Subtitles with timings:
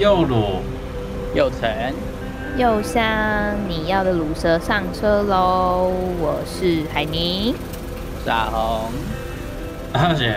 [0.00, 0.62] 又鲁
[1.34, 1.70] 又成
[2.56, 5.92] 又香，你要的鲁蛇上车喽！
[6.18, 7.54] 我是海宁，
[8.24, 8.90] 大红，
[9.92, 10.30] 阿姐。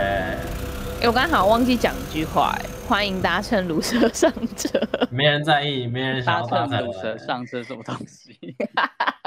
[0.99, 4.81] 欸、我刚好忘记讲一句话，哎，欢迎搭乘鲁蛇上车。
[5.09, 8.37] 没人在意，没人想要搭乘鲁蛇上车什么东西？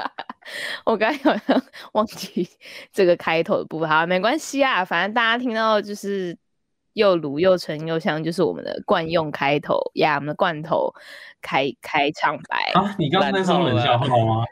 [0.85, 1.59] 我刚才好像
[1.93, 2.47] 忘记
[2.93, 6.37] 这个开头的部分，好，没关系啊，反正大家听到就是。
[6.97, 10.91] 又卤又成又香，就是我们的惯用开头呀，我们的罐头
[11.43, 12.95] 开开场白啊！
[12.97, 14.43] 你刚才说冷笑话吗？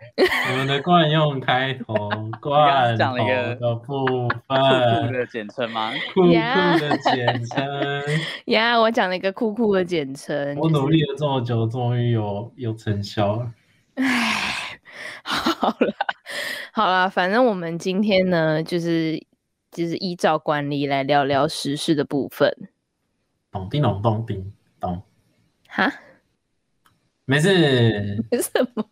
[0.51, 1.95] 我们的惯用开头，
[2.39, 3.15] 罐头
[3.59, 4.05] 的部
[4.47, 4.59] 分，
[5.01, 5.91] 酷酷的简称吗？
[6.13, 7.65] 酷酷的简称
[8.45, 10.55] 呀，我讲了一个酷酷的简称。
[10.57, 13.51] 我努力了这么久，终于有有成效了。
[13.95, 14.05] 哎，
[15.23, 15.93] 好了
[16.71, 19.25] 好了，反正我们今天呢，就是。
[19.75, 22.49] 就是依照惯例来聊聊时事的部分。
[23.51, 25.01] 咚叮咚咚叮咚。
[25.67, 25.91] 哈？
[27.27, 28.23] 没事。
[28.31, 28.85] 没什么。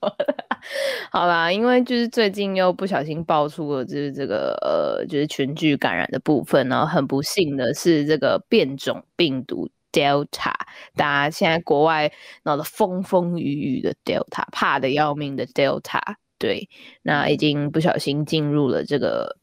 [1.11, 10.53] 好啦，因为就是最近又不小心爆出了就是这个呃，就是群聚感染的部分，然后很不幸的是这个变种病毒 Delta，
[10.95, 12.11] 大家现在国外
[12.43, 16.01] 闹得风风雨雨的 Delta，怕的要命的 Delta，
[16.39, 16.67] 对，
[17.03, 19.37] 那已经不小心进入了这个。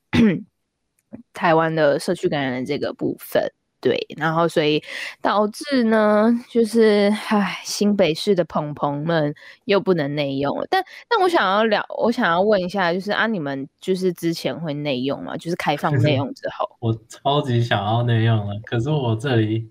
[1.33, 3.43] 台湾的社区感染的这个部分，
[3.81, 4.83] 对，然后所以
[5.23, 10.67] 导致呢，就是唉，新北市的朋朋们又不能内用了。
[10.71, 15.37] 但但我想要聊，我想要问一下，就是啊，你们就是之前会内用吗？
[15.37, 19.69] 就是开放内用之后，我超级想要内用了，可是我这里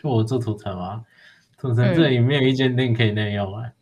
[0.00, 1.02] 就我住土城啊，
[1.58, 3.72] 土城这里没有一间店可以内用哎、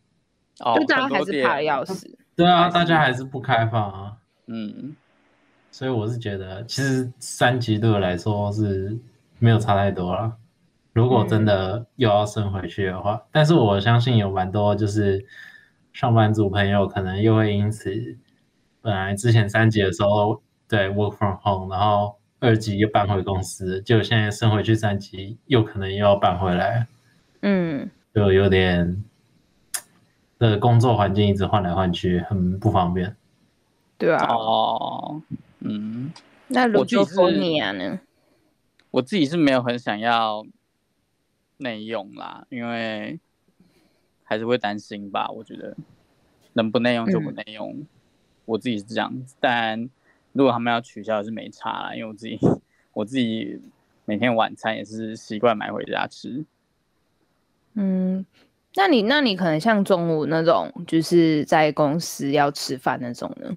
[0.65, 2.17] 嗯，就大家还是怕的要死。
[2.35, 4.95] 对啊，大家还是不开放啊，嗯。
[5.71, 8.97] 所以我是觉得，其实三级对我来说是
[9.37, 10.33] 没有差太多了。
[10.91, 15.25] 如果真的又要升回去的话，嗯，但是我相信有蛮多就是
[15.93, 18.17] 上班族朋友可能又会因此，
[18.81, 26.87] 本来之前三级的时候对 work from home，然后二级又搬回公司，就现在升回去三级，又可能又要搬回来，
[27.41, 29.01] 嗯，就有点
[30.39, 33.15] 的工作环境一直换来换去，很不方便。
[33.97, 34.25] 对啊。
[34.33, 35.21] 哦。
[35.59, 36.11] 嗯，
[36.47, 36.83] 那如
[37.15, 37.99] 果你呢？
[38.91, 40.43] 我自己是没有很想要
[41.57, 43.19] 内用啦，因为
[44.23, 45.29] 还是会担心吧。
[45.29, 45.77] 我觉得
[46.53, 47.87] 能不内用就不内用，嗯，
[48.45, 49.35] 我自己是这样子。
[49.39, 49.87] 但
[50.31, 52.39] 如果他们要取消，是没差啦，因为我自己
[52.93, 53.61] 我自己
[54.05, 56.43] 每天晚餐也是习惯买回家吃。
[57.75, 58.25] 嗯，
[58.73, 63.55] 那你那你可能像中午那种，就是在公司要吃饭那种呢？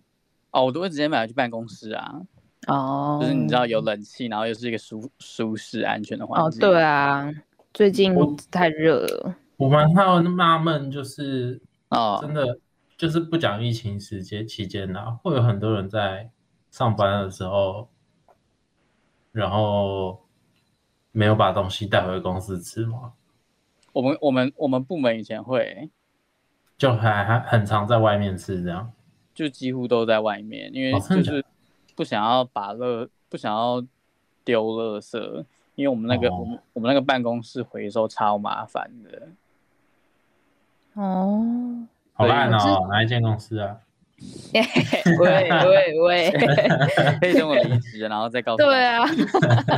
[0.53, 2.21] 哦，我都会直接买回去办公室啊。
[2.69, 6.61] 哦，就是你知道有冷气，然后又是一个舒舒适、安全的环境。
[6.61, 7.29] 哦，对啊，
[7.75, 8.15] 最近
[8.51, 9.35] 太热了。
[9.57, 12.59] 我蛮好纳闷，就是哦，真的
[12.97, 16.31] 就是不讲疫情时间期间呢，会有很多人在
[16.71, 17.89] 上班的时候，
[19.33, 20.25] 然后
[21.11, 23.13] 没有把东西带回公司吃吗？
[23.93, 25.91] 我们我们我们部门以前会，
[26.79, 28.93] 就还还很常在外面吃这样。
[29.35, 31.45] 就几乎都在外面，因为就是
[31.95, 33.83] 不想要把垃，不想要
[34.45, 35.45] 丢垃圾，
[35.75, 39.29] 因为我们那个、哦、我们我们那个办公室回收超麻烦的。
[40.95, 43.77] 哦，好烂哦，哪一间公司啊？
[45.19, 46.31] 喂 喂喂，
[47.21, 48.59] 可以等我离职，然后再告诉。
[48.59, 49.03] 对啊，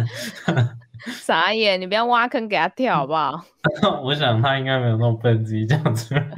[1.23, 3.43] 傻眼，你不要挖坑给他跳好不好？
[4.03, 6.29] 我想他应该没有那么笨，自己讲出来。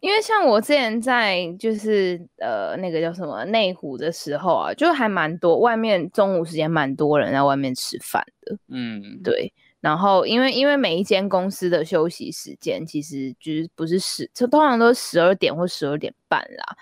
[0.00, 9.52] 因为像我之前在就是呃那个叫什么内湖的时候啊，就还蛮多外面中午时间蛮多人在外面吃饭的，嗯，对。
[9.80, 16.76] 然后因为因为每一间公司的休息时间其实就是不是十，就通常都是十二点或十二点半啦。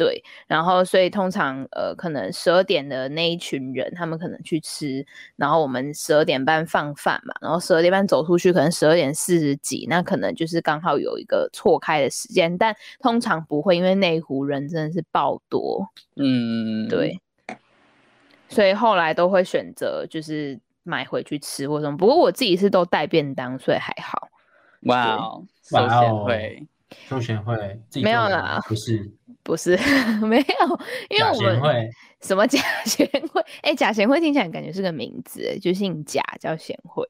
[0.00, 5.04] 对，然后所以通常呃，可能十二点的那一群人，他们可能去吃，
[5.36, 15.86] 然后我们十二点半放饭嘛，然后十二点半走出去，可能十二点四十几，那可能就是刚好有一个错开的时间，但通常不会，因为内湖人真的是爆多，
[16.16, 17.20] 嗯，对，
[18.48, 24.28] 所以后来都会选择就是买回去吃或什么，不过我自己是都带便当，所以还好。
[24.84, 26.66] 哇哦，休闲会，
[27.06, 29.12] 休闲会，没有啦，不是。
[29.42, 29.76] 不是
[30.22, 31.88] 没有，因为我们会
[32.20, 33.40] 什么假贤惠？
[33.62, 37.04] 哎、欸，假贤惠听起来感觉是个名字，就姓贾叫贤惠，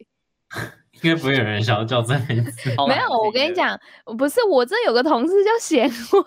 [1.02, 2.70] 应该不会有人想要叫这名字。
[2.88, 3.78] 没有，我跟你讲，
[4.16, 6.22] 不是我这有个同事叫贤惠，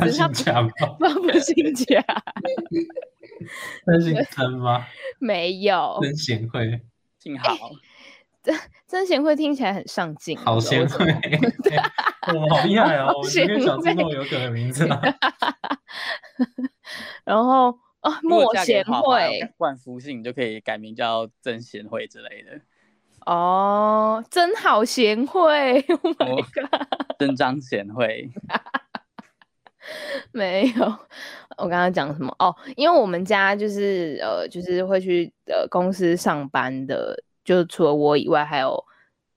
[0.00, 0.70] 他姓贾吗？
[0.98, 2.02] 他不姓贾，
[3.86, 4.84] 他姓曾吗？
[5.20, 6.80] 没有，真贤惠，
[7.18, 7.56] 姓郝。
[8.42, 11.06] 真真贤惠听起来很上进，好贤惠，
[12.34, 13.12] 我好厉害哦！
[13.18, 15.00] 我今天想知道有可能名字啊。
[17.24, 22.60] 然后啊， 莫贤惠，冠夫姓就可以改名叫曾贤惠之类的。
[23.26, 26.88] 哦，真好贤惠，Oh my god，
[27.18, 28.30] 真张贤惠。
[30.32, 30.84] 没有，
[31.58, 32.34] 我刚刚讲什么？
[32.38, 37.22] 哦，因为我们家就是呃，就是会去呃公司上班的。
[37.44, 38.84] 就除了我以外，还有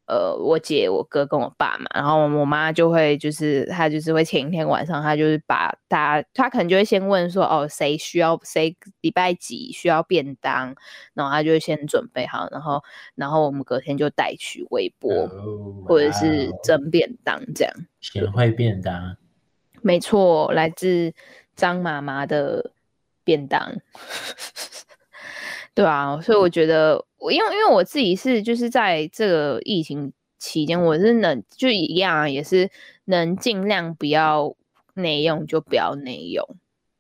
[0.06, 1.86] 呃我姐、我哥跟我爸嘛。
[1.94, 10.76] 然后我妈就会就是她就是会前一天晚上，她就是把大家，她可能就会先问说哦，谁需要谁礼拜几需要便当，
[11.14, 12.84] 然后她就会先准备好，然后
[13.16, 17.74] 然后我们隔天就带去微波、oh, 或者是蒸便当这样。
[18.02, 19.16] 贤惠便当，
[19.82, 21.14] 没错，来自
[21.56, 22.72] 张妈妈的
[23.24, 23.78] 便当。
[25.76, 32.70] 对啊，所以我觉得我因为因为我自己是就是在这个疫情期间，我是能就一样啊，也是
[33.06, 34.56] 能尽量不要
[34.94, 36.48] 内用就不要内用，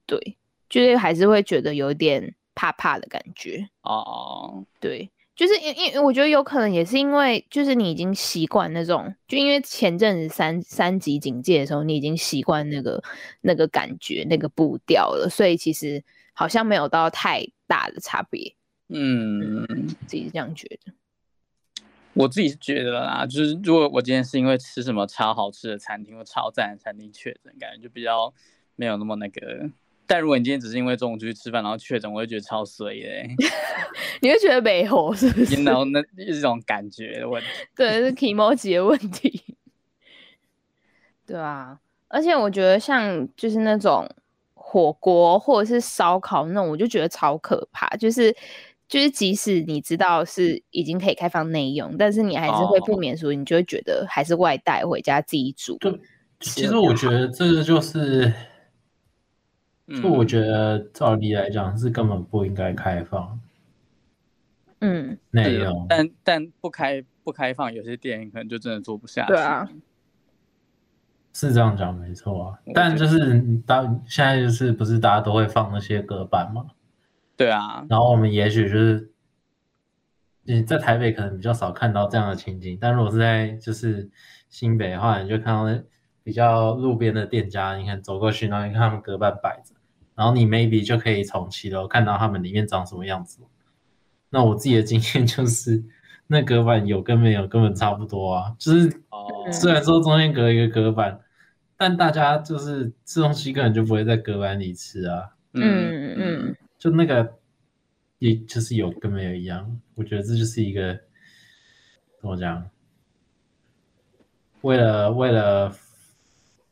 [0.07, 0.37] 对，
[0.69, 4.65] 就是还是会觉得有点怕怕的感觉哦。
[4.79, 13.03] 对，就是因因为我觉得有可能也是因为就是你已经习惯那种，就因为前阵子三三级警戒的时候，你已经习惯那个
[13.41, 16.03] 那个感觉那个步调了，所以其实
[16.33, 18.55] 好像没有到太大的差别。
[18.89, 19.65] 嗯，
[20.07, 20.93] 自己是这样觉得。
[22.15, 28.31] 我自己是觉得啦，就是如果我今天是因为吃什么超好吃的餐厅或超赞的餐厅确诊，感觉就比较
[28.75, 29.67] 没有那么那个。
[30.05, 33.35] 但如果你今天只是因为中午出去吃饭然后确诊，我会觉得超衰的、欸。
[34.21, 35.63] 你会觉得没火是不是？
[35.63, 37.47] 然后那是一种感觉的问题。
[37.75, 39.55] 对，是 kimochi 的问题。
[41.25, 44.07] 对啊，而且我觉得像就是那种
[44.53, 48.35] 火锅或者是烧烤那种，我就觉得超可怕，就是。
[48.93, 55.75] 就是即使你知道是已经可以开放内用，但是你还是会不免俗，你就会觉得还是外带回家自己煮。
[55.79, 55.99] 对，
[56.39, 58.31] 其实我觉得这个就是，
[59.99, 63.39] 就我觉得照理来讲是根本不应该开放。
[64.81, 69.33] 嗯，内容，但但不开不开放，有些店可能就真的做不下去。
[69.33, 69.67] 对啊，
[71.33, 72.59] 是这样讲没错啊。
[72.75, 76.67] 但就是当现在就是不是大家都会放那些隔板吗？
[77.35, 79.11] 对啊，然后我们也许就是，
[80.43, 84.09] 你在台北可能比较少看到这样的情景，但如果是在就是
[84.49, 85.81] 新北的话，你就看到那
[86.23, 89.73] 比较路边的店家，你看走过去，然后你看他们隔板摆着，
[90.15, 93.39] 然后你 maybe 就可以从七楼看到他们里面长什么样子。
[94.29, 95.83] 那我自己的经验就是，
[96.27, 99.01] 那隔板有跟没有根本差不多啊，就是
[99.51, 101.19] 虽然说中间隔一个隔板，
[101.77, 105.29] 但大家就是吃东西根本就不会在隔板里吃啊。
[105.53, 106.55] 嗯嗯。
[106.83, 107.39] 嗯就那个，
[108.19, 110.93] 也就是有跟没有一样，我觉得这就是一个
[112.19, 112.69] 怎么讲？
[114.63, 115.73] 为了为了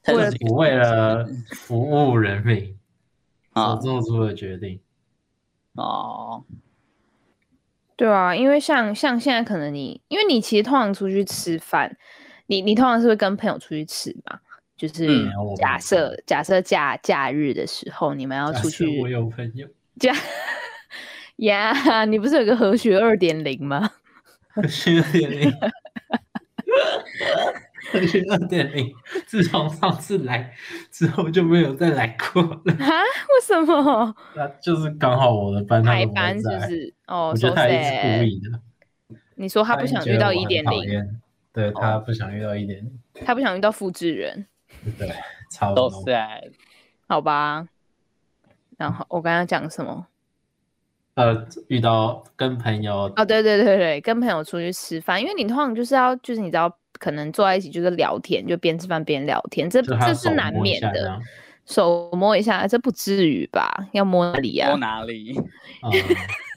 [0.07, 2.77] 为了为了服务人民
[3.53, 4.81] 所做出的决定。
[5.75, 6.43] 哦，
[7.95, 11.97] 对啊，因为像像现在可能你，因为你其实通常出去吃饭，
[12.47, 14.41] 你你通常是会跟朋友出去吃嘛？
[14.75, 15.07] 就是
[15.55, 19.65] 假设、嗯、假设假假日的时候，你们要出去，我有朋友。
[20.01, 20.15] 呀
[21.37, 23.89] 呀， 你不是有个和学二点零吗？
[24.53, 25.51] 和学二点零，
[27.91, 28.93] 和学二点零，
[29.25, 30.53] 自从上次来
[30.91, 32.73] 之后就没有再来过了。
[32.73, 33.01] 啊？
[33.03, 34.15] 为什么？
[34.35, 39.17] 那就是刚好我的班排班就是哦，我觉得他也是故意的。
[39.35, 41.19] 你说他不想遇到一点零，
[41.53, 44.45] 对，他不想遇到一点零，他不想遇到复制人，
[44.99, 45.09] 对，
[45.51, 46.51] 超都 sad，
[47.07, 47.67] 好吧。
[48.81, 50.07] 然后我刚刚讲什么？
[51.13, 61.19] 呃，遇到跟朋友哦，对对对对，跟朋友出去吃饭，因为你通常就是要，就是你知道，可能坐在一起就是聊天，就边吃饭边聊天，这这是难免的。
[61.67, 63.71] 手摸一下，这不至于吧？
[63.91, 64.69] 要摸哪里呀？
[64.69, 65.39] 摸哪里？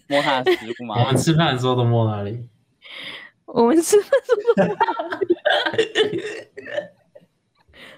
[0.09, 0.95] 摸他的食物 吗？
[0.99, 2.49] 我们吃饭的时候都摸哪里？
[3.45, 4.77] 我们吃饭的时候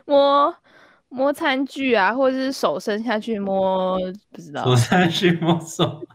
[0.07, 0.17] 摸。
[0.49, 0.57] 摸
[1.33, 3.99] 餐具啊，或者是手伸下去摸，
[4.33, 4.65] 不知道。
[4.65, 6.03] 手伸下去摸手。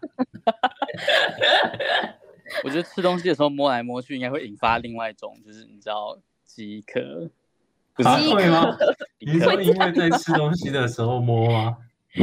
[2.63, 7.29] 我觉得吃东西的时候摸来摸去，应该会引发另外一种，就是你知道饥渴。
[7.93, 8.75] 不是会吗？
[9.19, 11.77] 你说因为在吃东西的时候摸吗？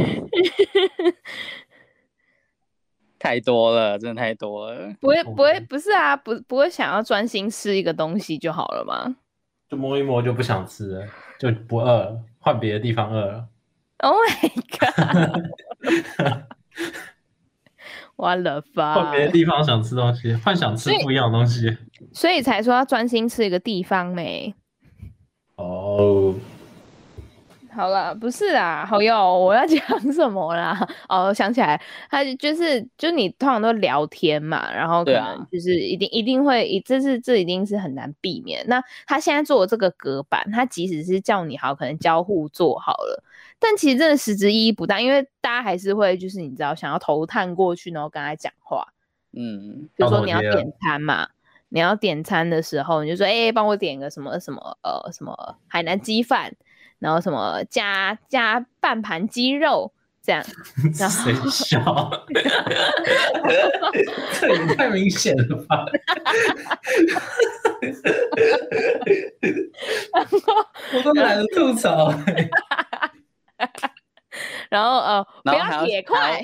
[3.19, 4.93] 太多了，真的太多了。
[5.01, 9.17] 不会，不会，不是啊，不，不会想要专心吃一个东西就好了吗？
[9.69, 11.05] 就摸一摸就不想吃了，
[11.39, 12.23] 就不饿了。
[12.39, 13.47] 换别的地方饿了。
[13.99, 16.43] Oh my god！
[18.15, 18.95] 完了吧？
[18.95, 21.77] 换别的地方想吃东西，幻想吃不一样的东西，
[22.13, 24.53] 所以才说要专心吃一个地方没？
[25.55, 26.35] 哦。
[27.79, 30.77] 好了，不是啊，好友，我要 讲什么啦？
[31.07, 31.81] 哦，我想起来，
[32.11, 38.61] 他就是，就你通常都聊天嘛，然后可能就是一定、啊、一定会，这是这一定是很难避免。
[38.67, 43.23] 那他现在做的这个隔板，他即使是叫你好，可能交互做好了，
[43.59, 48.85] 但其实真的实质意义不大，因为大家还是会就是你知道，想要头探过去，然后跟他讲话。
[49.31, 51.29] 嗯，比如说你要点餐嘛，
[51.69, 56.53] 你要点餐的时候，你就说，哎、欸，帮我点个什么什么呃什么海南鸡饭。
[56.99, 59.91] 然后什么加加半盘鸡肉
[60.21, 60.43] 这样，
[60.99, 62.11] 然后谁笑？
[64.39, 65.85] 这 也太明显了吧！
[70.93, 72.13] 我都懒得吐槽。
[74.69, 76.41] 然后呃，然后不要铁块，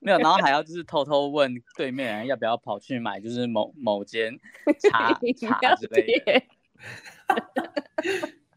[0.00, 4.38] 没有，然后还要就是偷偷问对面人要不要跑去买，就是某某间
[4.90, 6.42] 茶茶之类的。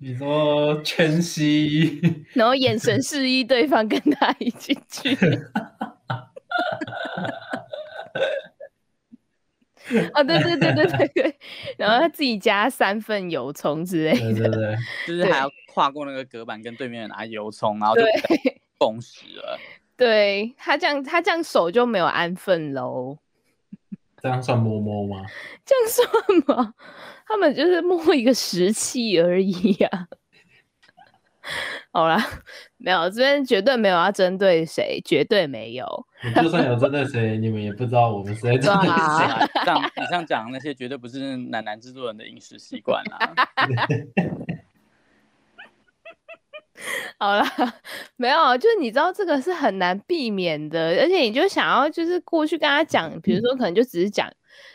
[0.03, 2.01] 你说全息，
[2.33, 5.15] 然后眼神示意对方跟他一起去。
[10.15, 11.35] 哦，对对对对对对，
[11.77, 18.01] 然后他自己加三份油葱之类的，对对对，就是还要跨过那个隔板跟对面拿油葱，然后就
[18.79, 19.59] 共识了。
[19.95, 23.19] 对他这样，他这样手就没有安分喽。
[24.19, 25.25] 这样算摸摸吗？
[25.65, 26.07] 这样算
[26.57, 26.73] 吗？
[27.31, 30.07] 他们就是摸一个石器而已呀、啊。
[31.91, 32.23] 好啦，
[32.77, 36.05] 没有，这边绝对没有要针对谁，绝对没有。
[36.35, 38.93] 就算有针对谁，你们也不知道我们是在针对谁。
[38.93, 43.33] 啊、这样以上讲的那些，绝对不是男男制作人的饮食习惯啦。
[47.17, 47.43] 好啦，
[48.15, 54.29] 没有，就是你知道这个是很难避免的，而且你就想要就是过去跟他讲，比如说可能就只是讲。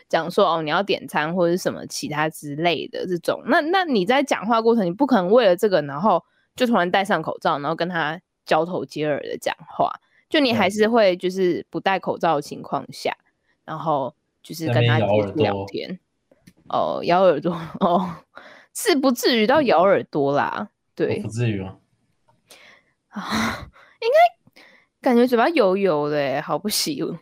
[0.08, 6.22] 讲说哦，你要点餐或者什么其他之类的这种，那那你在讲话过程，你不可能为了这个，然后
[6.54, 9.92] 就突然戴上口罩，然后跟他交头接耳的讲话，
[10.28, 13.16] 就你还是会就是不戴口罩的情况下，
[13.64, 15.98] 然后就是跟他聊天。
[16.68, 18.16] 哦，咬耳朵哦，
[18.74, 21.76] 是不至于到咬耳朵啦，对，不至于吗？
[23.10, 23.70] 啊，
[24.02, 24.62] 应该
[25.00, 27.18] 感觉嘴巴油油的，好不行，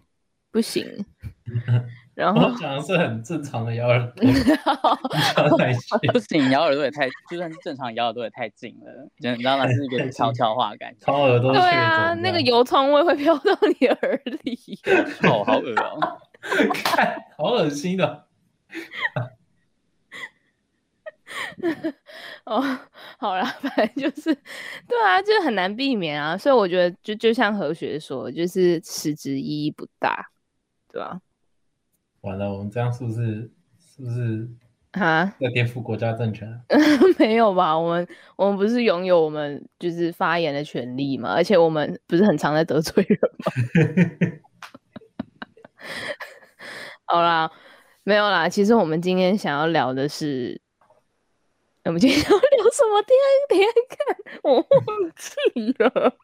[0.51, 1.05] 不行。
[2.15, 4.25] 然后我讲的是很正常的咬耳朵
[6.13, 9.67] 不行，咬耳朵也太，就算是正常咬耳朵也太近了，你知道吗？
[9.67, 10.99] 是一个悄悄话感觉。
[11.05, 14.79] 掏耳朵，对啊，那个油葱味会飘到你耳里，
[15.29, 16.19] 哦，好恶哦，
[16.73, 18.25] 看，好恶心的。
[22.45, 22.63] 哦，
[23.19, 24.33] 好啦，反正就是，
[24.87, 30.29] 对啊，就是很难避免啊，所以我觉得就就像何学说，就是实质意义不大，
[30.93, 31.21] 对吧？
[32.25, 34.49] 完了，我们这样是不是是不是
[34.93, 35.35] 啊？
[35.39, 36.49] 要颠覆国家政权？
[37.19, 37.79] 没有吧？
[37.79, 41.33] 我们我们不是拥有我们就是发言的权利吗？
[41.35, 43.53] 而且我们不是很常在得罪人吗？
[47.07, 47.51] 好啦，
[48.03, 48.49] 没有啦。
[48.49, 50.61] 其实我们今天想要聊的是，
[51.85, 52.39] 我们今天要聊
[52.73, 53.03] 什么？
[53.03, 54.67] 天天看，我忘
[55.15, 56.17] 记了。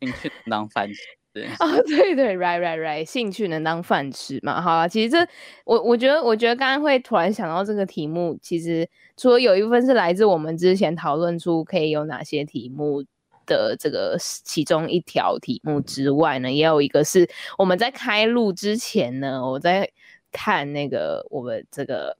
[0.00, 1.17] 你去当饭吃。
[1.32, 1.56] 对啊、
[1.86, 4.60] 对 对，right right right，兴趣能当饭吃嘛？
[4.60, 5.18] 好啊，其实这
[5.64, 13.04] 我我觉得，我觉得刚刚会突然想到这个题目，其实除了有一部分是来自我们之前讨论出可以有哪些题目
[13.46, 19.90] 的这个其中一条题目之外呢，也有一个是我们在开录之前呢，我在
[20.32, 22.16] 看那个我们这个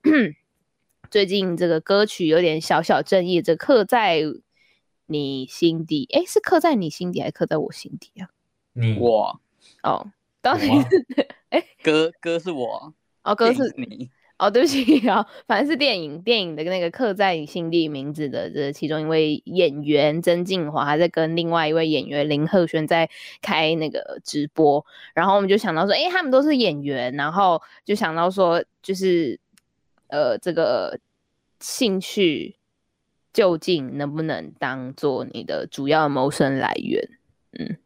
[1.10, 4.22] 最近这个歌曲有点小小争议，这刻在
[5.06, 8.28] 你心底，哎，是刻在你心底还是刻在我心底啊？
[8.80, 8.98] 你。
[8.98, 9.40] 我。
[9.82, 10.06] 哦，
[10.40, 11.06] 到底是
[11.50, 12.94] 哎，歌歌是我。
[13.22, 14.10] 哦，歌是你。
[14.38, 23.10] 哦，对不起 啊，反正是电影电影的那个刻在你心底名字的这其中一位演员曾静华还在跟另外一位演员林鹤轩在
[23.42, 29.40] 开那个直播，然后我们就想到说，哎，他们都是演员，然后就想到说，就是
[30.06, 31.00] 呃，这个
[31.58, 32.54] 兴趣
[33.32, 37.02] 究竟能不能当做你的主要谋生来源？
[37.58, 37.76] 嗯。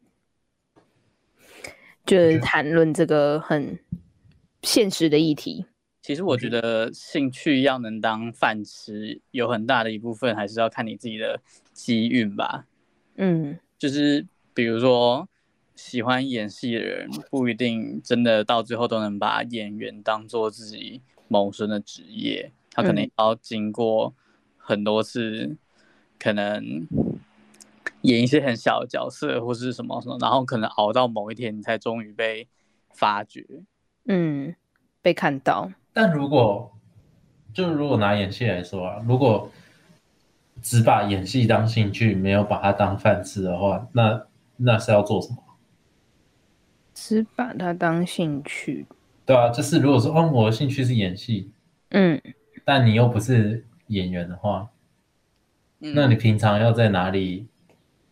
[2.05, 3.79] 就是谈论这个很
[4.61, 5.65] 现实的议题。
[6.01, 11.41] 其实我觉得兴趣要能当饭吃，有很大的一部分还是要看你自己的
[11.71, 12.65] 机运吧。
[13.15, 15.29] 嗯，就是比如说
[15.75, 24.13] 喜欢演戏的人，不一定真的到最后都能把演员当做自己谋生的职业，他可能要经过
[24.57, 25.55] 很多次，
[26.19, 26.85] 可能
[28.03, 32.47] 演一些很小的角色或是什么什么，然后可能熬到某一天，你才终于被
[32.93, 33.45] 发掘，
[34.05, 34.55] 嗯，
[35.01, 35.71] 被看到。
[35.91, 36.71] 但如果
[37.53, 39.49] 就如果拿演戏来说啊，如果
[40.61, 44.25] 只把演戏当兴趣，没有把它当饭吃的话，那
[44.57, 45.37] 那是要做什么？
[46.93, 48.85] 只把它当兴趣，
[49.25, 51.51] 对啊，就是如果说哦，我的兴趣是演戏，
[51.89, 52.21] 嗯，
[52.63, 54.69] 但你又不是演员的话，
[55.79, 57.47] 嗯，那你平常要在哪里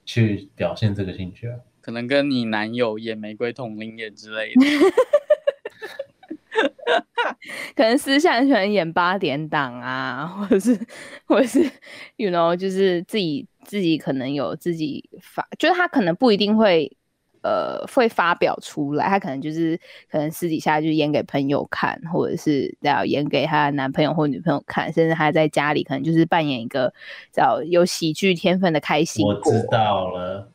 [0.06, 1.60] 去表现这个兴趣啊？
[1.82, 4.62] 可能跟你男友演《玫瑰同龄演》之类的。
[7.76, 10.78] 可能私下很喜欢演八点档啊， 或者是，
[11.26, 11.64] 或者是
[12.18, 16.96] ，you know，就是自己自己可能有自己发，就是他可能不一定会，
[17.42, 19.80] 呃，会发表出来，他可能就是
[20.10, 26.94] 可能私底下就演给朋友看，或者是要演给他的男朋友或女朋友看，甚至他在家里可能就是扮演一个
[27.32, 29.34] 叫有喜剧天分的开心果。
[29.34, 30.52] 我知道了，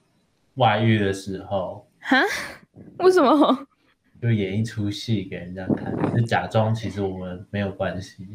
[0.55, 2.21] 外遇的时候，哈？
[3.01, 3.67] 为什么？
[4.21, 8.27] 就演一出戏给人家看，是假装其实我们没有关系。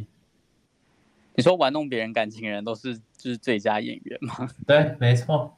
[1.33, 4.49] 你说玩弄别人感情的人都是就是最佳演员吗？
[4.67, 5.57] 对，没错。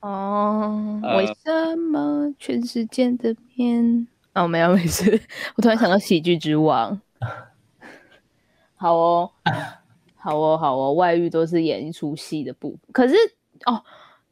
[0.00, 4.06] 哦，为什么全世界的面？
[4.34, 5.20] 哦，没有，没事。
[5.56, 7.00] 我突然想到《喜剧之王》。
[8.76, 9.30] 好哦，
[10.16, 12.80] 好哦，好哦，外遇都是演一出戏的部分。
[12.92, 13.14] 可是
[13.66, 13.82] 哦，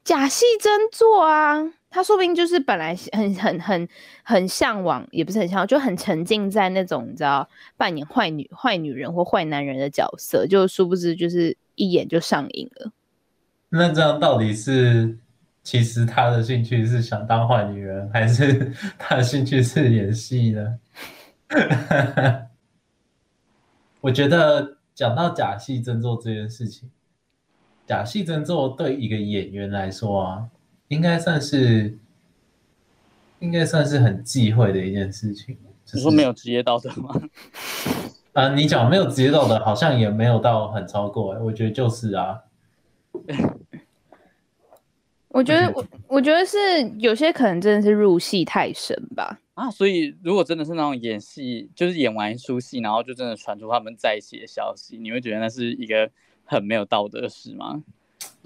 [0.04, 1.72] 假戏真做啊。
[1.88, 3.88] 他说不定就是本来很很很
[4.22, 7.48] 很向往，也不是很向往，就很沉浸在那种你知道
[7.78, 12.92] 扮演坏女坏女人或坏男人的角色，就殊不知就是一眼就上瘾了。
[13.70, 15.18] 那这样到底是
[15.66, 20.78] 其实他的兴趣是想当坏女人，还是 他的兴趣是演戏呢？
[24.00, 26.88] 我觉得讲到假戏真做这件事情，
[27.84, 30.48] 假戏真做对一个演员来说啊。
[30.86, 31.98] 应该算是，
[33.40, 35.58] 应该算是很忌讳的一件事情。
[35.84, 37.12] 就是说没有职业道德吗？
[38.34, 41.36] 啊、呃，你讲没有职业道德，好像也没有到很超过。
[41.40, 42.40] 我觉得就是啊。
[45.36, 46.56] 我觉得我我觉得是
[46.98, 49.38] 有些可能真的是入戏太深吧。
[49.52, 56.10] 啊，所以如果真的是那种演戏，就是演完一出戏，然后就真的传出他们在一起的消息，你会觉得那是一个
[56.44, 57.82] 很没有道德的事吗？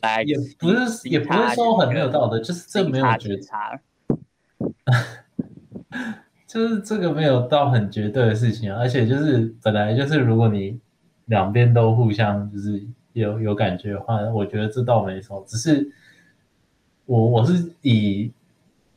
[0.03, 3.81] 来，也不是，也不是说很没有道德，就是这没有觉察
[6.46, 8.79] 就是这个没有到很绝对的事情啊。
[8.81, 10.81] 而且就是本来就是，如果你
[11.26, 15.44] 两边都互相就是有有感觉的话，我觉得这倒没什么。
[15.46, 15.90] 只是
[17.10, 18.30] 我我是以，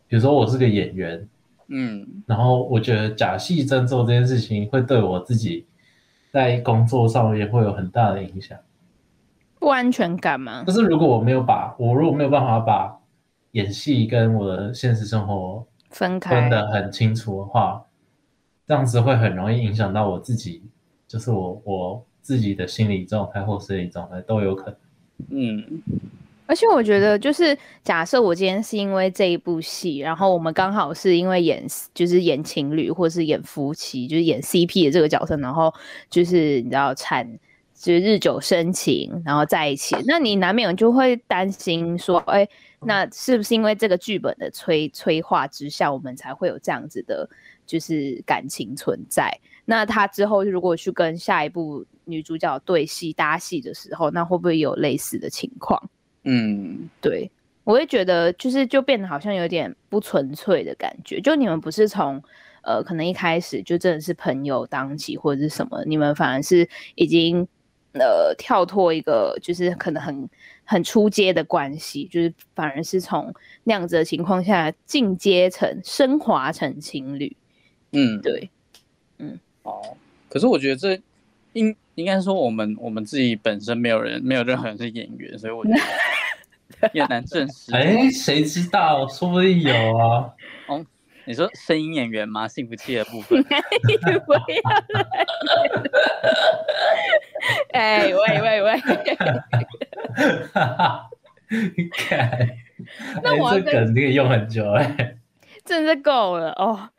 [0.07, 1.27] 比如说我是个演员，
[1.69, 5.65] 嗯，然后我觉得假戏真做这件事情会对我自己
[6.31, 8.55] 在工作上面会有很大的影响。
[9.57, 10.63] 不安全感吗？
[10.63, 12.95] 就是如果我没有把我如果没有办法把
[13.53, 17.83] 演戏跟我的现实生活分开分得很清楚的话，
[18.67, 20.61] 这样子会很容易影响到我自己，
[21.07, 24.77] 就是我我自己的心理状态或生理状态都有可能。
[25.29, 25.81] 嗯，
[26.53, 35.73] 而且我觉得就是假设我今天是因为这一部戏，然后我们刚好是因为演就是演情侣或是演夫妻，就是演 CP 的这个角色，然后
[36.11, 37.27] 就是你知道产。
[37.73, 42.47] 就是日久生情，然后在一起，那你难免就会担心说，哎、
[42.79, 47.27] 那是不是因为这个剧本的催催化之下，我们才会有这样子的，
[47.65, 49.37] 就是感情存在？
[49.65, 55.89] 那他之后如果去跟下一部女主角对戏搭戏的时候，那会不会有类似的情况？
[56.23, 57.29] 嗯，对，
[57.63, 62.21] 我会觉得就是就变得好像有点不纯粹的感觉，就你们不是从
[62.63, 67.47] 呃可能一开始就真的是朋友当起或者是什么，你们反而是已经。
[67.95, 70.27] 呃，跳脱一个就是可能很
[70.63, 73.31] 很出阶的关系，就是反而是从
[73.65, 77.37] 那样子的情况下进阶成升华成情侣。
[77.91, 78.49] 嗯，对，
[79.19, 79.95] 嗯，哦，
[80.27, 80.99] 可是我觉得这
[81.53, 87.73] 应应该说我们我们自己本身没有人没有任何人是演员，所以我觉得也难证实。
[87.75, 90.29] 哎，谁知道，说不定有啊。
[90.67, 90.85] 哦。
[91.25, 92.45] 你说声音演员吗？
[92.49, 93.41] 幸福器的部分。
[93.41, 93.59] 不 要
[97.71, 98.77] 哎，喂喂喂！
[100.53, 101.09] 哈哈，
[102.09, 102.49] 看，
[103.23, 105.17] 那我这梗可以用很久哎、欸，
[105.63, 106.89] 真的够了哦。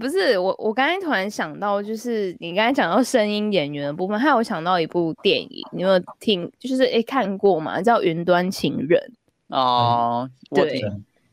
[0.00, 6.50] 不是我，我刚才突然想到，就是你刚才讲到声音演员的部分，还有想到一部电影，你有没有听？
[6.58, 7.80] 就是哎，看过吗？
[7.82, 9.12] 叫《云端情人》
[9.56, 10.30] 哦。
[10.50, 10.82] 对，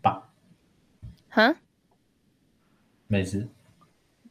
[0.01, 0.29] 吧？
[1.29, 1.55] 哈？
[3.07, 3.47] 没事，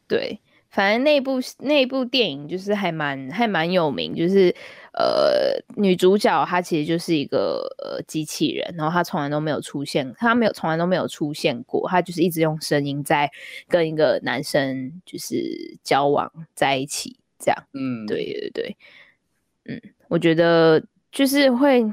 [0.07, 0.39] 对，
[0.71, 4.55] 反正那部那部电影就是还蛮还蛮有名，就是
[4.93, 13.29] 呃女主角她其实就是一个呃机器人，然后她从来都没有出现，她没有从来都没有出现过，她就是一直用声音在
[13.67, 17.63] 跟一个男生就是交往在一起这样。
[17.73, 18.77] 嗯，对对对，
[19.65, 20.81] 嗯，我觉得
[21.11, 21.83] 就是会，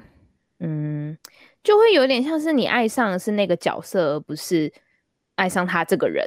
[0.60, 1.18] 嗯，
[1.64, 4.72] 就会有点像是你爱上的是那个角色，而不是
[5.34, 6.24] 爱上他这个人。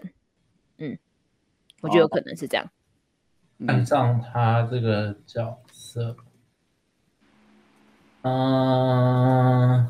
[1.82, 1.84] 嗯。
[1.84, 2.70] 我觉得有可能是这样，
[3.68, 6.16] 看上他这个角色，
[8.22, 9.88] 嗯，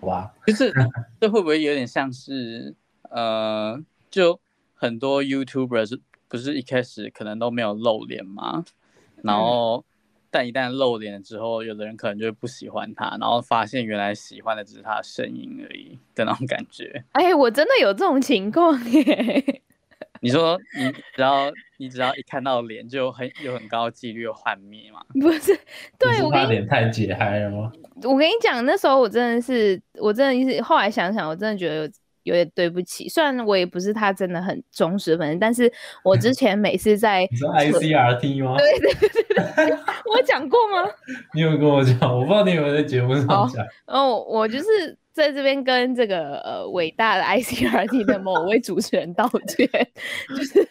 [0.00, 0.72] 哇，就是
[1.20, 2.74] 这会不会有点像是，
[3.10, 3.78] 呃，
[4.10, 4.40] 就
[4.74, 8.64] 很多 YouTuber 是不是一开始可能都没有露脸吗？
[9.22, 9.84] 然后，
[10.30, 17.04] 但一旦露脸了之后，有的人可能就会不喜欢他，然后发现原来喜欢的只是他的声音而已的那种感觉。
[17.12, 19.62] 哎，我真的有这种情况耶。
[20.22, 25.00] 你说你只要你只要一看到脸，就很有很高几率幻灭嘛？
[25.20, 25.58] 不是，
[25.98, 27.72] 对，我怕脸太解嗨了吗？
[28.02, 31.90] 我跟你讲，那时候我真的是，我真的是后来想想，我真的觉得有
[32.22, 33.08] 有点对不起。
[33.08, 35.72] 虽然我也不是他真的很忠实粉丝，但是
[36.04, 38.56] 我之 前每次在你说 ICRT 吗？
[38.58, 39.08] 对对对
[39.66, 39.78] 对，
[40.14, 40.90] 我讲过吗？
[41.34, 43.64] 你有跟我讲，我不知道你有没有在节目上讲。
[43.86, 44.96] 哦，我就是。
[45.20, 49.68] 在这边跟这个呃伟大的 ICRT 的某位主持人道歉，
[50.34, 50.66] 就是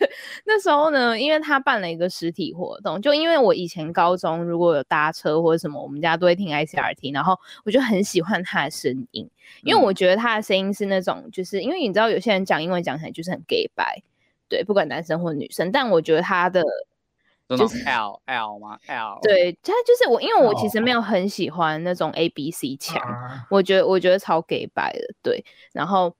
[0.45, 9.29] 那时候呢，因为他办了一个实体活动，就因为我以前高中如果有搭车或者什么，我们家都会听 ICRT，然后我就很喜欢他的声音，
[9.63, 14.01] 因为我觉得他的声音是那种，就是因为你知道有些人讲英文讲起来就是很 gay 白，
[14.47, 16.63] 对，不管男生或女生，但我觉得他的。
[17.57, 23.01] 就是 L L 吗？L 对，他就是我，因为我其实没有很喜欢那种 A B C 枪，
[23.49, 25.43] 我觉得我觉得超给白的，对。
[25.73, 26.15] 然后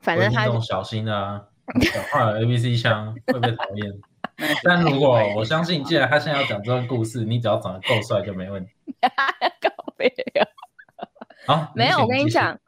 [0.00, 1.44] 反正他小心啊，
[1.80, 3.92] 讲话有 A B C 枪会被讨厌。
[4.64, 8.72] 但如果我相信，既然他现在要讲这个故事，你只要长得够帅就没问题。
[9.60, 11.54] 搞没有？
[11.54, 12.58] 啊，没有，我跟你讲。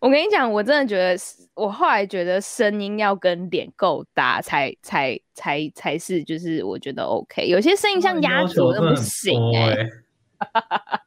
[0.00, 1.16] 我跟你讲，我真的觉得，
[1.54, 7.46] 我后来觉得声音要跟脸够搭才，才才才才是，就是我觉得 OK。
[7.46, 9.90] 有些声音像鸭子都不行哎、欸。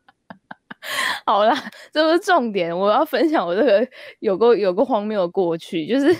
[1.26, 1.56] 好啦，
[1.92, 3.88] 这不是重点，我要分享我这个
[4.20, 6.16] 有个有个荒谬的过去，就是。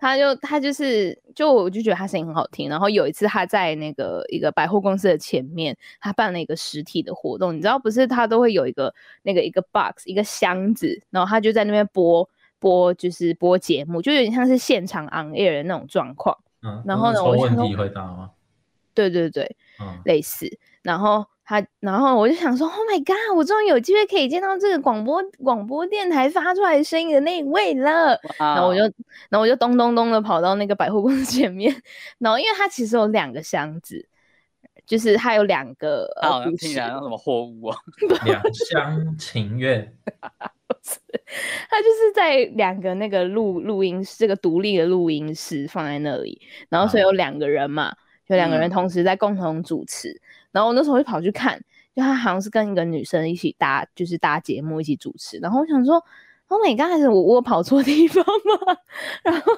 [0.00, 2.68] 他就他就是，就我就觉得他声音很好听。
[2.68, 7.54] 然后有一次他在那个一个百货公司的前面，他办了一个实体的活动。
[7.54, 12.28] 你知道不是他都会有一个那个一个 box 一个箱子，然后他就在那边播
[12.58, 16.36] 播就是播节目，就有点像是现场 on air 的那种状况。
[16.62, 18.30] 嗯，然后呢，我问题回答吗？
[18.94, 20.58] 对对对，嗯，类似。
[20.82, 21.26] 然后。
[21.46, 23.36] 他，然后我就想说，Oh my god！
[23.36, 28.18] 我终于有机会可以见到这个广播广播电台发出来声音的那一位了。
[28.38, 28.38] Wow.
[28.38, 28.80] 然后我就，
[29.28, 31.70] 然后我就咚咚咚的跑到那个百货公司前面。
[32.18, 34.08] 然后，因为它其实有两个箱子，
[34.86, 36.08] 就是它有两个。
[36.22, 37.76] 好像听起来像什么货物啊？
[38.24, 39.94] 两厢情愿。
[41.68, 46.40] 他就是在两个那个录录音室，这个独立的录音室放在那里。
[46.70, 47.94] 然后，所以有两个人嘛，
[48.28, 50.08] 有两个人同时在共同主持。
[50.10, 50.20] 嗯
[50.54, 51.58] 然后我那时候就跑去看，
[51.96, 55.36] 就他好像是跟一个女生一起搭，就是搭节目一起主持。
[55.38, 56.02] 然后我想说
[56.46, 58.76] ，Oh my God，我我跑错地方吗？
[59.24, 59.52] 然后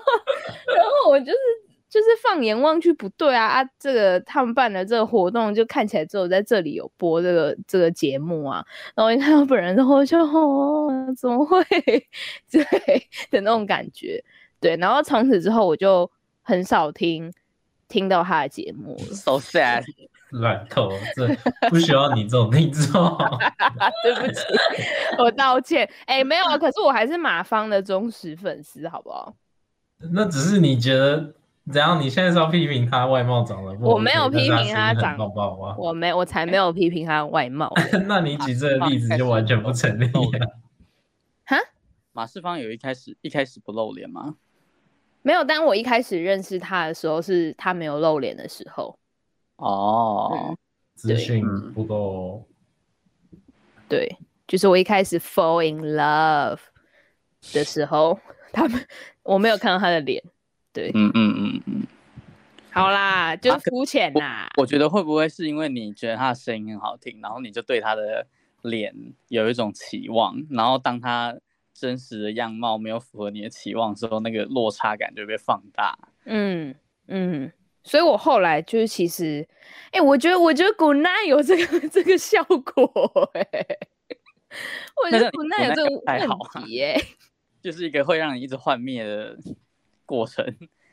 [0.75, 1.39] 然后我就是
[1.89, 3.71] 就是放眼望去不对啊啊！
[3.79, 8.65] 这个他们办的这个活动就看起来只有在这里有播这个这个节目啊。
[8.95, 11.63] 然后一看到本人，然后就哦，怎么会
[12.51, 12.65] 对
[13.31, 14.25] 的那种感觉？
[14.61, 16.11] 对，然后从此之后我就
[16.43, 17.33] 很少听
[17.89, 18.97] 听到他的节目。
[19.13, 19.85] So sad。
[20.31, 21.29] 软头，这
[21.69, 22.93] 不需要你这种听众。
[24.03, 24.43] 对不起，
[25.19, 25.89] 我道歉。
[26.07, 29.35] 哎、欸，没有啊，可是我还是马芳的忠实粉丝，好不好？
[30.12, 31.35] 那只是你觉得
[31.73, 32.01] 怎样？
[32.01, 33.89] 你现在是要批评他外貌长得不？
[33.89, 35.77] 我没有批评他长得不好啊。
[35.79, 37.73] 我没，我才没有批评他外貌。
[38.07, 40.47] 那你举这个例子就完全不成立了。
[41.45, 41.57] 哈？
[42.12, 44.35] 马世芳有一开始一开始不露脸吗？
[45.23, 48.99] 没有，当我一开始认识他的时候，是他没有露脸的时候。
[49.57, 50.57] 哦，
[50.95, 52.47] 资讯不够。
[53.88, 56.59] 对，就是我一开始 fall in love
[57.53, 58.19] 的时候，
[58.53, 58.87] 他们
[59.23, 60.23] 我没有看到他的脸。
[60.73, 61.87] 对，嗯嗯嗯嗯。
[62.71, 64.62] 好啦，就肤浅啦我。
[64.62, 68.27] 我觉得会不会是因为你觉得他的声音很好听，然后你就对他的
[68.62, 68.95] 脸
[69.29, 71.35] 有一种期望，然后当他
[71.73, 75.97] 真实的样貌没有符合你的期望之后，那个落差感就被放大。
[76.25, 76.75] 嗯
[77.07, 77.53] 嗯。
[77.87, 79.46] 所以我后来就是其实，
[79.92, 83.66] 哎、欸，我觉得我觉得 Goodnight 有这个这个效果、欸，哎，
[85.05, 87.03] 我觉得 Goodnight 有这个问题、欸，哎，
[87.62, 89.38] 就是一个会让你一直幻灭的
[90.05, 90.44] 过程。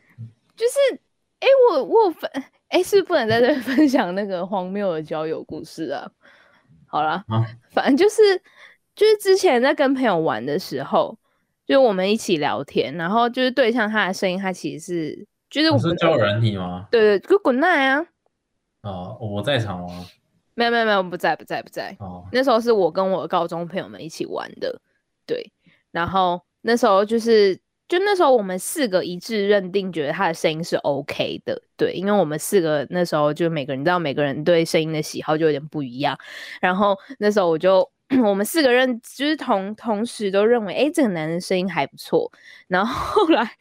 [0.56, 1.02] 就是，
[1.40, 2.30] 哎、欸，我我分，
[2.68, 6.08] 哎、欸，是不是不能在这分享那个荒谬的交友故事啊？
[6.86, 8.22] 好啦，啊、反正就是
[8.96, 11.18] 就是之前在跟朋友玩的时候，
[11.66, 16.88] 就是我们一起聊天，然后就是对象他的声音，他其实是就是我们是交友软体吗？
[16.90, 18.06] 对对，就滚蛋啊！
[18.82, 20.04] 哦，我在场吗？
[20.56, 21.96] 没有没有没有，不在不在不在。
[22.00, 24.82] 哦，那时候是我跟我的高中朋友们一起玩的，
[25.28, 25.52] 对。
[25.92, 27.56] 然后那时候就是，
[27.88, 31.94] 就那时候我们四个一致认定，觉得他的声音是 OK 的，对。
[31.94, 36.18] 因为我们四个那时候就每个人，你知道每个人对声音的喜好就有点不一样。
[36.60, 37.88] 然后那时候我就
[38.26, 42.32] 我们四个人就是同同时都认为，哎，这个男人声音还不错。
[42.68, 43.52] 然后后来。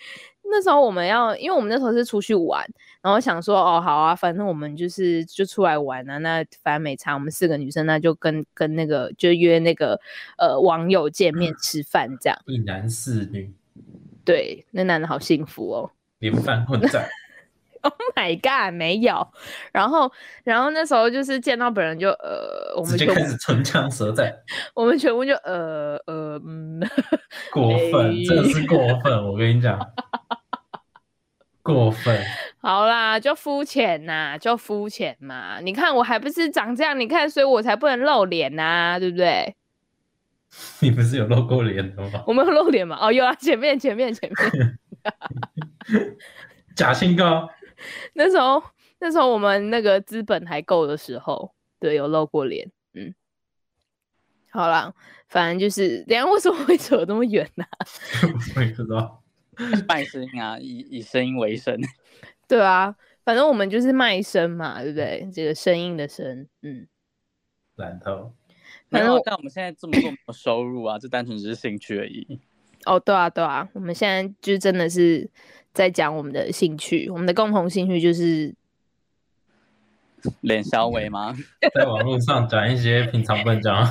[0.52, 2.64] 那时候我们要，因为我们那时候是出去玩，
[3.00, 9.98] 然后想说，哦，好啊，反正我们就是就出来玩啊，那反正没差，我们四个女生，那就跟跟那个就约那个
[10.36, 12.38] 呃网友见面 吃饭这样。
[12.46, 13.52] 一男四女。
[14.24, 15.90] 对，那男的好幸福哦。
[16.18, 17.08] 连饭混在。
[17.84, 19.26] Oh my god，没有。
[19.72, 20.08] 然后，
[20.44, 24.32] 然后那时候就是见到本人就呃，我们就开始唇枪舌战。
[24.72, 26.80] 我们全部就呃呃嗯，
[27.52, 29.76] 过分， 真的是过分，我跟你讲。
[31.62, 32.20] 过分，
[32.60, 35.60] 好啦，就肤浅呐，就肤浅嘛。
[35.60, 39.54] 你看我还不是长这样，你看，所以我才不能露脸呐、啊，对不对？
[40.80, 42.22] 你不是有露过脸的吗？
[42.28, 42.98] 我没有露脸嘛？
[43.00, 44.78] 哦，有啊，前面前面前面。
[46.74, 47.48] 假清高。
[48.14, 48.62] 那时候
[48.98, 52.70] 那时候我们那个资本还够的时候，对，有露过脸。
[52.94, 53.14] 嗯，
[54.50, 54.92] 好啦，
[55.28, 57.86] 反正就是，等下为什么会扯这么远呢、啊？
[58.56, 59.21] 我也不知道。
[59.88, 61.78] 卖声音啊，以以声音为生。
[62.48, 65.28] 对啊，反正我们就是卖声嘛，对不对？
[65.32, 66.86] 这个声音的声，嗯。
[67.74, 68.34] 然后，
[68.90, 72.38] 反正但我们现在这么多没有收入啊，就单纯只是兴趣而已。
[72.84, 75.28] 哦，对啊，对啊，我们现在就真的是
[75.72, 78.54] 在讲我们的兴趣，我们的共同兴趣就是
[80.42, 81.34] 脸小伟吗？
[81.74, 83.74] 在网络上讲一些平常不能讲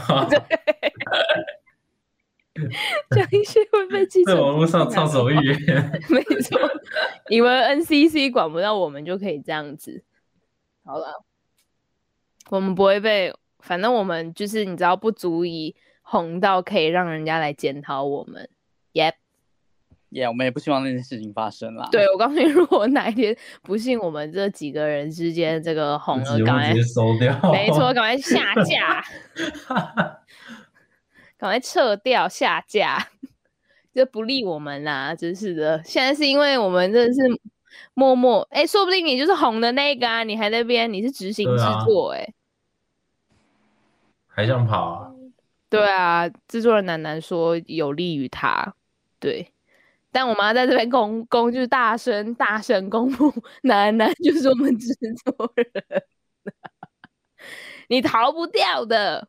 [3.16, 6.60] 讲一些会被记者在网络上畅所欲言， 没错，
[7.30, 10.04] 以为 NCC 管不到我们就可以这样子。
[10.84, 11.24] 好了，
[12.50, 18.50] 我们不会被，反正我们就是你知道，不足以红到可以让人家来检讨我们。
[18.94, 19.14] 耶，
[20.10, 21.88] 耶，我们也不希望那件事情发生啦。
[21.92, 29.06] 对，我告诉你，如果哪一天不幸我们这几个人之间这个红了，赶快收掉， 没错，赶快下架。
[31.42, 33.10] 赶快撤掉下架，
[33.96, 35.16] 这不利我们啦！
[35.16, 37.20] 真是的，现在是因为我们真的是
[37.96, 40.24] 默默哎、欸，说不定你就是红的那个啊！
[40.24, 42.34] 你还在那边，你是执行制作哎、欸，
[44.28, 45.12] 还想跑啊？
[45.68, 48.76] 对啊，制作人楠楠说有利于他，
[49.20, 49.52] 对，
[50.12, 54.94] 但我妈在这边公公就是大声大声公布，楠楠就是我们制
[55.26, 56.04] 作人，
[57.90, 59.28] 你逃不掉的。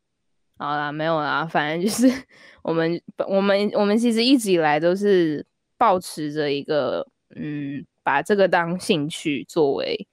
[0.62, 2.06] 好啦，没有啦，反正就是
[2.62, 5.44] 我们，我们，我们其实一直以来都是
[5.76, 10.06] 保持着一个，嗯，把这个当兴趣作为，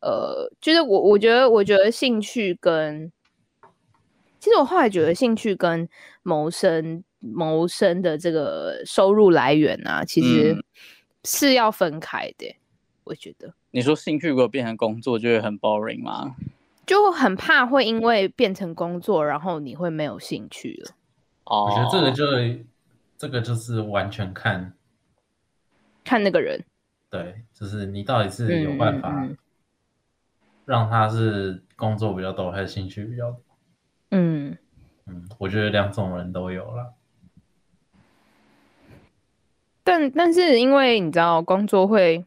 [0.00, 3.12] 呃，就是我，我觉得，我觉得兴趣跟，
[4.40, 5.88] 其实我后来觉得兴趣跟
[6.24, 10.64] 谋生、谋生的这个收入来源啊，其实
[11.22, 12.48] 是要分开的。
[12.48, 12.58] 嗯，
[13.04, 16.34] 我觉得，你说兴趣如果变成工作，就会很 boring 吗？
[16.84, 20.90] 就很怕会因为变成工作，然后你会没有兴趣了。
[21.44, 22.64] 哦，我觉得这个就
[23.16, 24.74] 这个就是完全看
[26.02, 26.64] 看那个人，
[27.08, 29.28] 对，就是你到底是有办法
[30.64, 33.40] 让他是工作比较多，还是兴趣比较多？
[34.10, 34.58] 嗯
[35.06, 36.94] 嗯，我觉得两种人都有了。
[39.84, 42.24] 但但是因为你知道，工作会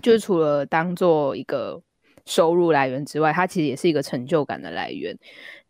[0.00, 1.82] 就是除了当做一个。
[2.24, 5.16] 收入来源之外，它其实也是一个成就感的来源。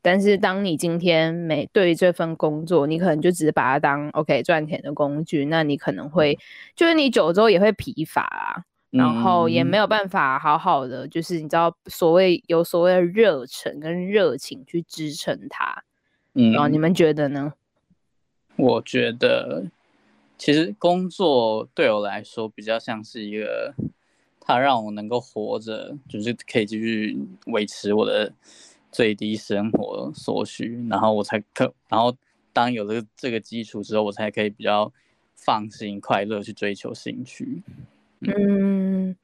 [0.05, 6.37] 但是，当你今天每对于这份工作，你可能就只是把它当 OK 赚钱的工具，那你可能会
[6.75, 15.85] 就是你久之后也会疲乏啊，然后也没有办法好好的，就是你知道所谓有所谓的热忱跟热情去支撑它。
[16.35, 17.53] 嗯，然后你们觉得呢？
[18.57, 19.67] 我觉得
[20.37, 23.73] 其实工作对我来说比较像是一个。
[24.44, 28.33] 它让我能够活着，就是可以继续维持我的
[28.90, 32.14] 最低生活所需，然后我才可，然后
[32.52, 34.92] 当有了这个基础之后，我才可以比较
[35.37, 37.62] 放心、快乐去追求兴趣。
[38.20, 39.16] 嗯，嗯，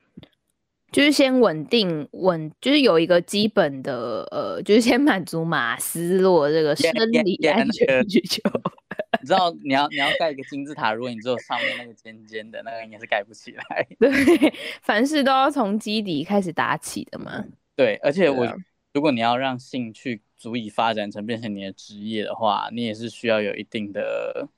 [0.92, 8.40] 就是先稳定稳，就是有一个基本的呃，就是先满足马斯洛这个生理安全需求。
[9.26, 13.86] 知道你要你要盖一个金字塔，如果你只有上面那个尖尖的，那个应该是盖不起来。
[13.98, 14.10] 对，
[14.82, 17.44] 凡事都要从基底开始打起的嘛。
[17.74, 18.54] 对，而且我、啊、
[18.92, 24.48] 如果你要让兴趣足以发展成变成你的职业的话，你也是需要有一定的。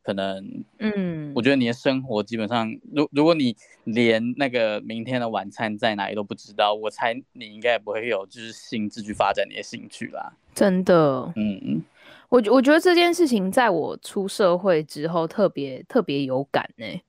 [0.00, 10.32] 可能，嗯，我觉得你的生活基本上，如如果你连那个明天的晚餐在哪里都不知道，我猜你应该也不会有就是兴致去发展你的兴趣啦。
[10.54, 11.84] 真的，嗯，
[12.28, 17.02] 我我觉得这件事情在我出社会之后特别特别有感呢、欸。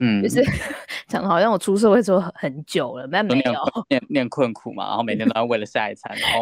[0.00, 0.42] 嗯，就是
[1.06, 3.52] 讲的好像我出社会之后很久了，但没有
[3.88, 6.40] 念念困苦嘛，然后每天都要为了下一餐，然后。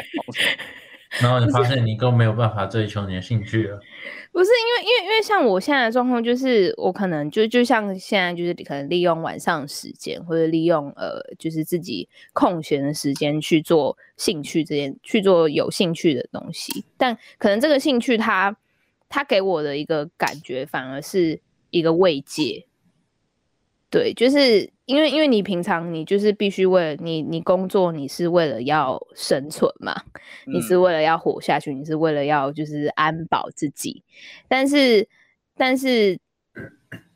[1.18, 3.80] 然后你发现你更没有办法追求你的兴趣了。
[4.32, 16.84] 不是因为，因为，因为像我现在的状况，就是我可能就就像现在，就是可能利用晚上时间，或者利用呃，就是自己空闲的时间去做兴趣这件，去做有兴趣的东西。
[16.96, 18.52] 但可能这个兴趣它，
[19.08, 22.66] 它它给我的一个感觉，反而是一个慰藉。
[23.90, 29.92] 对，就是因为因为你平常你就是必须为了你你工作，你是为了要生存嘛，
[30.46, 34.04] 嗯、你是为了要活下去，你是为了要就是安保自己。
[34.46, 35.08] 但是
[35.56, 36.20] 但是，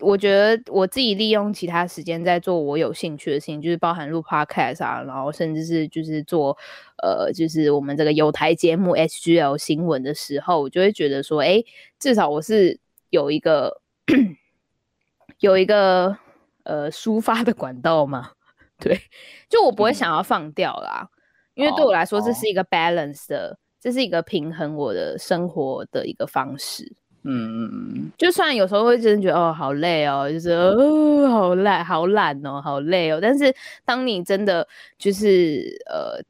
[0.01, 6.59] 我觉得我自己利用其他时间在做我有兴趣的事情，就是包含录 podcast 啊，然后甚至是就是做
[7.05, 11.63] 呃就是我们这个有台节目 HGL 新闻的时候，我就会觉得说，哎，
[12.01, 13.81] 至少我是有一个
[15.39, 16.19] 有一个。
[16.65, 18.33] 呃，抒发的管道嘛，
[18.79, 19.01] 对，
[19.49, 26.85] 就我不会想要放掉啦，嗯、因为对我来说，这是一个 balance 的，哦、这是一个平衡我的生活的一个方式。
[27.23, 34.67] 嗯嗯嗯，就算有时候会真的觉得哦，好累哦，就是哦，好累，好懒哦，好累哦，但是当你真的
[34.99, 36.23] 就是呃。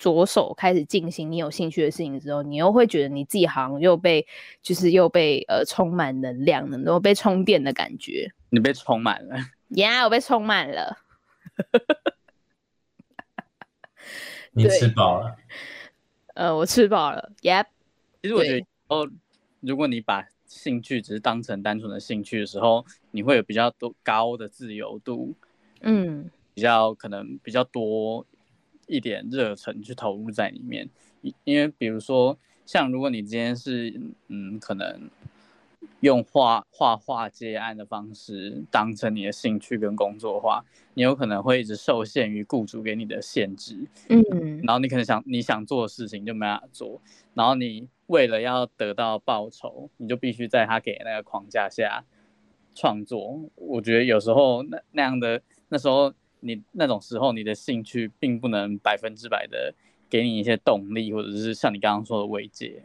[0.00, 4.26] 着手开始进行你有兴趣的事情之后，你又会觉得你自己好像又被，
[4.62, 8.32] 就是又被呃充满能量了，然后被充电的感觉。
[8.48, 9.36] 你被充满了
[9.70, 10.98] 呀，yeah, 我被充满了。
[14.52, 15.36] 你吃饱了？
[16.34, 17.32] 呃，我吃饱了。
[17.42, 17.66] Yep。
[18.22, 19.10] 其实我觉得哦，
[19.60, 25.34] 如果你把兴趣只是当成单纯的兴趣的时候，你会有比较多高的自由度。
[25.80, 28.26] 嗯，比较可能比较多。
[28.86, 30.90] 一点热忱去投入在里面，
[31.22, 35.08] 因因为比如说，像如果你今天是嗯，可能
[36.00, 43.76] 用画画画接案的方式当成你的兴趣跟工作的话，你有可能会一直受限于雇主给你的限制，
[44.08, 47.00] 嗯，然后你可能想你想做的事情就没办法做，
[47.34, 52.04] 然后你为了要得到报酬，你就必须在他给那个框架下
[52.74, 53.40] 创作。
[53.54, 56.12] 我觉得有时候那那样的那时候。
[56.42, 59.74] 你那种时候，你的兴趣并不能百分之百的
[60.08, 62.82] 给你一些动力，或者是像你刚刚说的慰藉。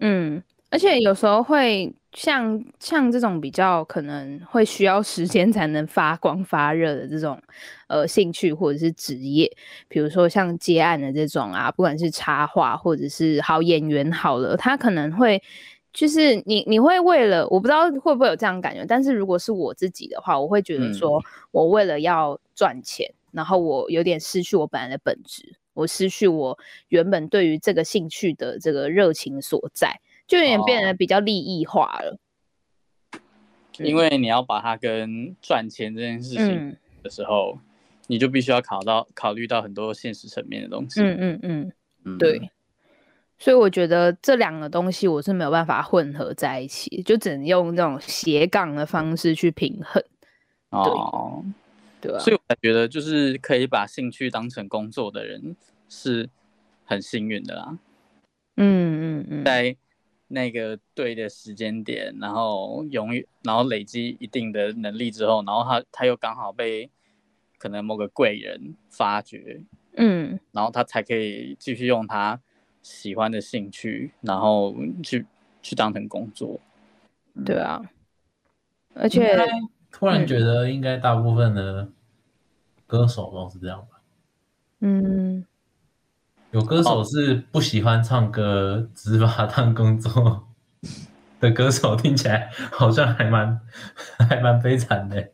[0.00, 7.40] 嗯，而且有时候会像像这种比较可能会需要时间才能发光发热的这种
[7.86, 9.50] 呃兴趣或者是职业，
[9.88, 15.42] 比如说像接案的这种啊，不管是插画或者是好演员好了，他可能会。
[15.90, 26.56] 就是你，你会为了我不知道会不会有这样感觉，但是如果是我自己的话，我会觉得说，我为了要赚钱，嗯、然后我有点失去我本来的本质，我失去我
[26.88, 32.16] 原本对于这个兴趣的这个热情所在，就有点变得比较利益化了。
[33.12, 33.18] 哦、
[33.78, 37.60] 因为你要把它跟赚钱这件事情的时候，嗯、
[38.08, 41.00] 你就必须要考到考虑到很多现实层面的东西。
[41.00, 41.72] 嗯嗯嗯，
[42.04, 42.50] 嗯对。
[43.40, 50.02] 所以我觉得这两个东西我是没有办法混合在一起，就只能用这种斜杠的方式去平衡。
[50.70, 51.44] 哦，
[52.00, 52.18] 对啊。
[52.18, 55.54] 所以我觉得就是可以把兴趣当成工作的人
[55.88, 56.28] 是
[56.84, 57.78] 很幸运的啦。
[58.56, 59.44] 嗯嗯嗯。
[59.44, 59.76] 在
[60.28, 66.88] 那个对的时间点，然后永远，然后累积一定的能力之后，然后他他又刚好被
[67.58, 69.62] 可能某个贵人发掘，
[69.96, 72.40] 嗯，然后他才可以继续用他。
[72.80, 75.26] 喜欢的兴趣，然后去
[75.60, 76.58] 去当成工作，
[77.44, 77.90] 对啊，
[78.94, 79.36] 而且
[79.90, 81.90] 突然觉得应该大部分的
[82.86, 84.00] 歌手都是这样吧？
[84.78, 85.44] 嗯，
[86.50, 90.48] 有歌手是不喜欢唱歌，只把它当工作
[91.40, 93.60] 的歌手，听起来好像还蛮
[94.18, 95.30] 还蛮悲惨的。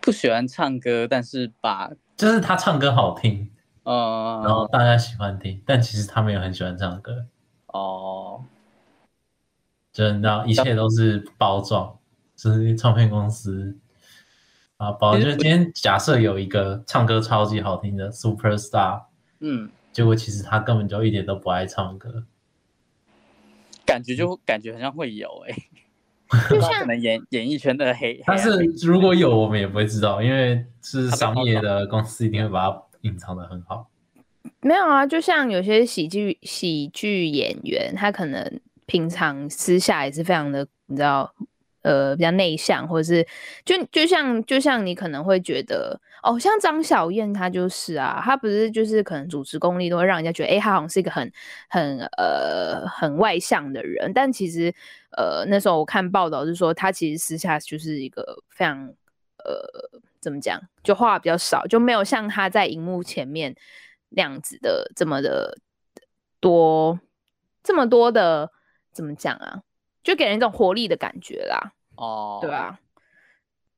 [0.00, 3.50] 不喜欢唱歌，但是把就是他唱歌好听。
[3.82, 7.26] 哦，然后大家喜欢听，但其实他们也很喜欢唱歌。
[7.66, 8.44] 哦，
[9.92, 11.98] 真的，一切都是包装，
[12.36, 13.76] 就是唱片公司
[14.82, 15.16] 啊宝。
[15.16, 19.02] 就今天假设有一个唱歌超级好听的 super star，
[19.38, 22.24] 嗯，结果其实他根本就一点都不爱唱歌。
[23.86, 28.50] 感觉就感觉好像会有哎、欸，就像可能演演艺圈的黑，但是
[28.84, 33.88] 如果有我们也不会知道，因为是商业的公司一定会把它隐藏的很好。
[34.60, 41.32] 没有啊，就像有些喜剧喜剧演员，他可能平常私下也是非常的，你知道。
[41.82, 43.26] 呃，比较内向，或者是
[43.64, 51.32] 就就像就像你可能会觉得哦，像张小燕她就是啊，她不是就是可能主持功力都会让人家觉得，哎，她好像是一个很
[51.68, 54.72] 很呃很外向的人，但其实
[55.16, 58.86] 呃那时候我看报道是说，她其实私下就是一个非常
[59.44, 63.56] 呃怎么讲，就话比较少，就没有像她在荧幕前面
[64.10, 65.58] 那样子的这么的
[66.38, 67.00] 多，
[67.64, 68.52] 这么多的
[68.92, 69.62] 怎么讲啊？
[70.02, 72.80] 就给人一种活力的感觉啦，哦，对啊，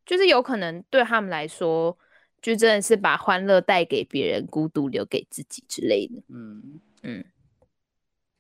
[0.07, 1.99] 就是有可能对他们来说，
[2.41, 6.23] 就真的是把欢乐带给别人，孤独留给自己之类的。
[6.29, 7.25] 嗯嗯，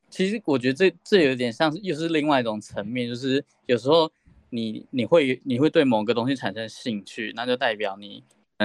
[0.08, 4.10] 其实我觉得这这有点像是又是另外一种层面，就是有时候
[4.48, 8.24] 你你会你会对某个东西产生兴趣，那就代表你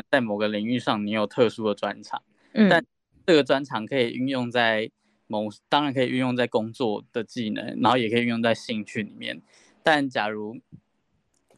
[0.10, 2.22] 在某个领域上你有特殊的专长，
[2.54, 2.86] 嗯，但
[3.26, 4.90] 这个专长可以运用在。
[5.32, 9.40] 某当然可以运用在工作的技能，然后也可以运用在兴趣里面。
[9.84, 10.58] 但假如，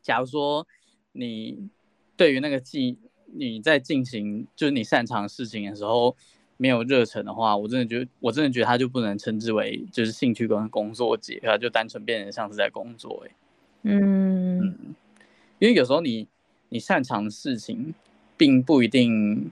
[0.02, 0.68] 假如说
[1.14, 1.70] 你
[2.18, 2.98] 对于那个技
[3.34, 6.18] 你在进行就是你擅长的事情的时候
[6.58, 13.26] 没有热忱的话，我真的觉得我真的觉得它就不能称之为就是兴趣跟工作结合，就单纯变成像是在工作。
[13.26, 13.32] 哎，
[13.84, 14.96] 嗯，嗯，
[15.60, 16.28] 因为有时候你
[16.68, 17.94] 你擅长的事情
[18.36, 19.50] 并不一定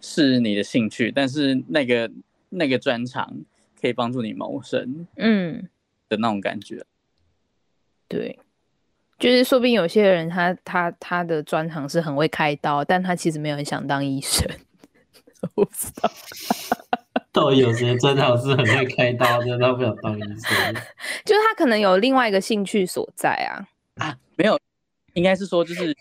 [0.00, 2.08] 是你的兴趣，但是那个。
[2.54, 3.32] 那个专长
[3.80, 5.68] 可以帮助你谋生，嗯
[6.08, 6.86] 的那种感觉，嗯，
[8.08, 8.38] 对，
[9.18, 14.48] 就是说不定有些人他他他的专长是很会开刀，但他其实没有很想当医生。
[15.54, 16.10] 我不知道，
[17.30, 20.74] 到底有些专长是很会开刀，但他不想当医生，
[21.24, 24.58] 就是他可能有另外一个兴趣所在啊啊，没有。
[25.14, 25.96] 应该是说，就是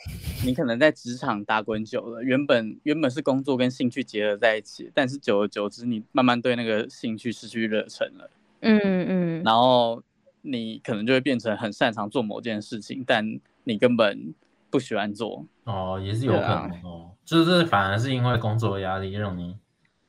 [0.46, 8.30] 你可能在职场打滚久了，原本原本是工作跟兴趣结合在一起，但是久而久之，你慢慢对那个兴趣失去热忱了。
[8.62, 9.44] 嗯嗯。
[9.44, 10.02] 然后
[10.42, 14.34] 你可能就会变成很擅长做某件事情，但你根本
[14.70, 15.46] 不喜欢做。
[15.66, 19.58] 哦，也是有可能哦，就是反而是因为工作压力让你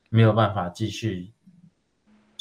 [0.09, 1.31] 没有办法继续。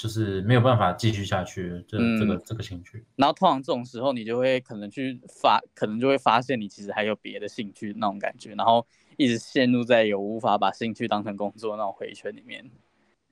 [0.04, 3.02] 就是没有办法继续下去，就这个、嗯、这个兴趣。
[3.16, 8.86] 然后通常这种时候，你就会可能去发，可能就会发现你其实还有别的兴趣那种感觉，然后
[9.16, 12.70] 一直陷入在有无法把兴趣当成工作那种回圈里面。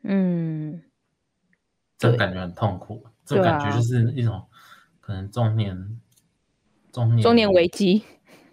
[0.05, 0.83] 嗯，
[1.99, 3.05] 这感觉很痛苦。
[3.27, 4.43] 这感觉就是一种
[5.03, 6.01] 可能中年
[6.91, 8.03] 中年中年危机。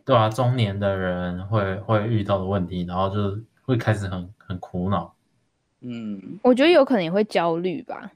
[0.04, 5.16] 对啊，中年的人会会遇到的问题，然后就会开始很很苦恼。
[5.82, 8.12] 嗯，我觉得有可能也会焦虑吧。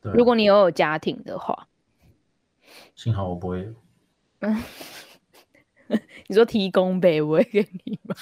[0.00, 1.66] 对，如果你有有家庭的话，
[2.94, 3.74] 幸好我不会。
[4.40, 4.62] 嗯，
[6.28, 8.14] 你说提供呗我会给你吗？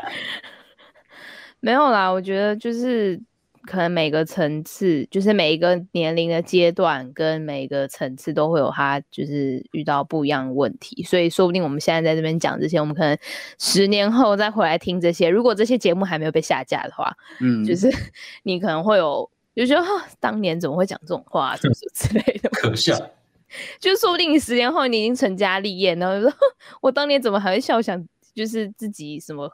[1.60, 3.20] 没有啦，我觉得就是。
[3.66, 11.02] 可能每个层次，就是每一个年龄的阶段，跟每一个层次都会有他，就是遇到不一样的问题。
[11.02, 13.16] 所以说不定我们现在在这边讲这些，我们可能
[13.58, 15.28] 十年后再回来听这些。
[15.28, 17.90] 如果这些节目还没有被下架的话，嗯，就是
[18.44, 22.96] 你可能会有，就觉得哈，当年怎么会讲这种话，就是之类的，可笑。
[23.80, 26.38] 就说不定你十年后你已经成家立业，然后就说
[26.80, 28.02] 我当年怎么还会笑想，
[28.32, 29.50] 就是自己什么，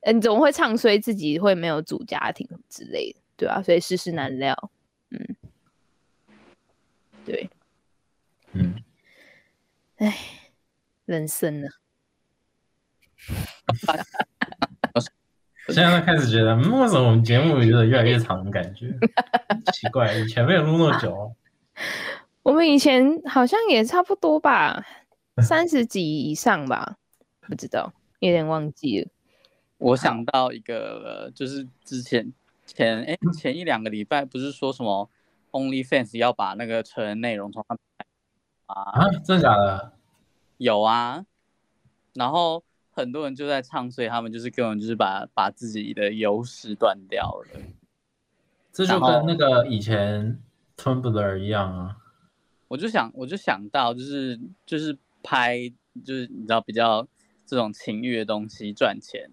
[0.00, 3.18] 嗯，你怎么会唱衰自己会没有组家庭之类的。
[3.40, 4.70] 对啊，所以世事难料，
[5.08, 5.36] 嗯，
[7.24, 7.48] 对，
[8.52, 8.74] 嗯，
[9.96, 10.14] 哎，
[11.06, 11.68] 人生呢？
[15.68, 18.92] 现在开始觉得，嗯，为什么我们节目有点越来越长的感觉？
[19.72, 21.34] 奇怪，以前没有录那么久。
[22.44, 24.84] 我们以前好像也差不多吧，
[25.42, 26.98] 三十集以上吧，
[27.48, 29.08] 不知道，有点忘记了。
[29.78, 32.34] 我想到一个，就是之前。
[32.74, 35.10] 前哎，前一两个礼拜不是说什么
[35.50, 37.80] OnlyFans 要把那个成人内容从他们
[38.66, 38.82] 啊？
[38.92, 39.92] 啊，真的假的？
[40.58, 41.24] 有啊，
[42.14, 47.60] 然后很多人就在唱，所以他们就是根本就是把把自己的优势断掉了。
[48.72, 50.40] 这就跟那个以前
[50.76, 51.96] Tumblr 一样啊。
[52.68, 55.68] 我就想，我就想到，就是就是拍，
[56.04, 57.06] 就是你知道比较
[57.44, 59.28] 这种情欲的东西赚钱。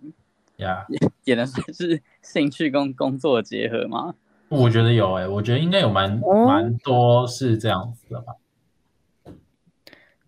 [0.57, 4.15] 呀、yeah.，也也能算是兴趣跟工作结合吗？
[4.49, 6.09] 我觉得有诶、欸，我觉得应该有蛮
[6.47, 8.33] 蛮、哦、多是这样子的吧。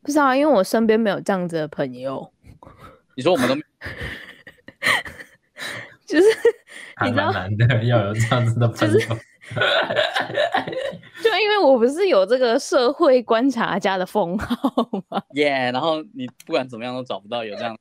[0.02, 2.32] 不知道，因为我身边没有这样子的朋友。
[3.16, 3.56] 你说我们都，
[6.06, 6.26] 就是
[6.96, 8.94] 还蛮难的，要有这样子的朋友。
[8.94, 9.08] 就是
[11.24, 15.22] 就因为我不是有这个社会观察家的封号吗？
[15.34, 17.78] 耶，yeah, 然后你不管怎么样都找不到有这样。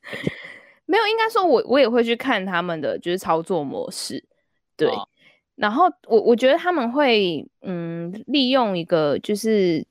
[0.90, 4.24] 没有，应该说我我也会去看他们的就是操作模式，
[4.74, 4.88] 对。
[4.88, 5.06] 哦、
[5.54, 9.86] 然后我我觉得他们会嗯利用一个就是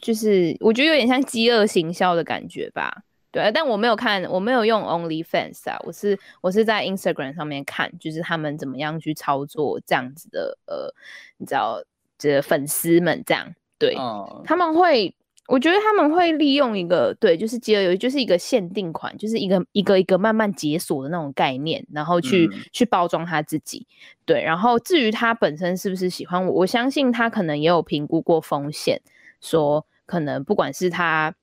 [0.00, 3.02] 就是我觉得有点像饥饿行销的感觉吧。
[3.30, 10.92] 对，但我没有看，我没有用 OnlyFans 啊，我是我是在 Instagram 上面看，就是他们怎么样去操作这样子的，呃，
[11.36, 11.82] 你知道，
[12.16, 15.14] 这粉丝们这样，对，哦、他们会，
[15.48, 23.86] 我觉得他们会利用一个，对，就是饥饿游戏，就是一个限定款，就是一个一个一个慢慢解锁的那种概念，然后去、嗯、去包装他自己，
[24.24, 29.00] 对，然后至于他本身是不是喜欢我，我相信他可能也有评估过风险，
[29.40, 31.34] 说可能不管是他。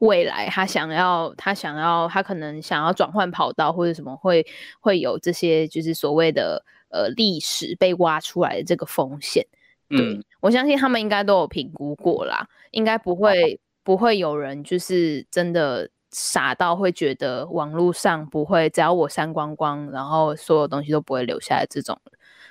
[0.00, 4.44] 未来他想要，他想要，他可能想要转换跑道或者什么会，
[4.78, 9.44] 会会有这些就是所谓的呃历史被挖出来的这个风险。
[9.88, 22.00] 对、嗯、我相信他们应该都有评估过啦，应该不会、哦、不会有人就是真的傻到会觉得网络上不会，只要我删光光，然后所有东西都不会留下来这种。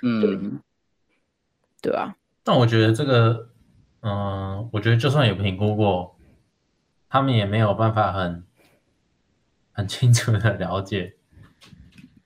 [0.02, 0.20] 嗯，
[1.80, 2.14] 对，对啊。
[2.44, 3.48] 但我觉得这个，
[4.00, 6.14] 嗯、呃，我觉得就算有评估过。
[7.10, 8.44] 他们也没有办法很
[9.72, 11.14] 很清楚的了解，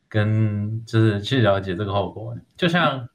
[0.08, 2.36] 跟就是去了解这个后果。
[2.56, 3.08] 就像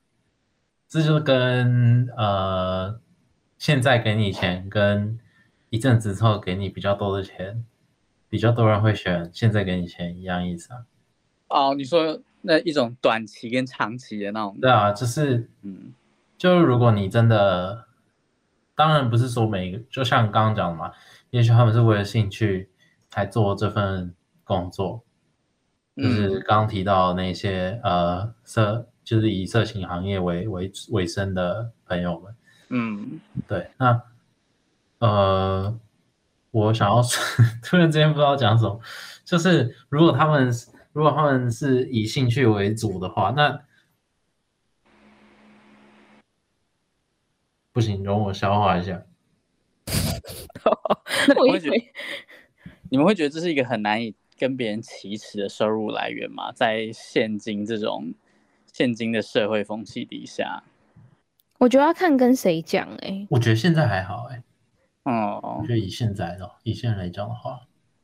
[0.87, 2.99] 这就是跟呃
[3.57, 5.19] 现在给你钱，跟
[5.69, 7.65] 一阵子之后给你比较多的钱，
[8.29, 10.85] 比较多人会选现在给你钱一样意思啊。
[11.49, 14.57] 哦，你说那一种短期跟长期的那种？
[14.61, 15.93] 对啊，就是嗯，
[16.37, 17.85] 就是如果你真的，
[18.75, 20.91] 当然不是说每一个，就像刚刚讲的嘛。
[21.29, 22.69] 也许他们是为了兴趣
[23.09, 24.15] 才做这份
[24.45, 25.03] 工作，
[25.97, 32.35] 就是刚刚提到那些呃色，就是以色情行业为为为生的朋友们。
[32.67, 33.69] 嗯，对。
[33.77, 34.01] 那
[34.99, 35.79] 呃，
[36.51, 37.01] 我想要，
[37.63, 38.81] 突然之间不知道讲什么，
[39.23, 40.51] 就是如果他们
[40.91, 43.61] 如果他们是以兴趣为主的话，那
[47.71, 49.05] 不行，容我消化一下。
[51.29, 51.77] 那你会觉得，
[52.89, 56.51] 你们会觉得这是一个很难以跟别人启齿的收入来源吗？
[56.51, 58.13] 在现今这种
[58.77, 60.61] 现今的社会风气底下，
[61.57, 63.25] 我觉得要看跟谁讲哎。
[63.31, 65.11] 我觉得现在还好哎、欸。
[65.11, 67.61] 哦，我觉得以现在的以现在来讲的话，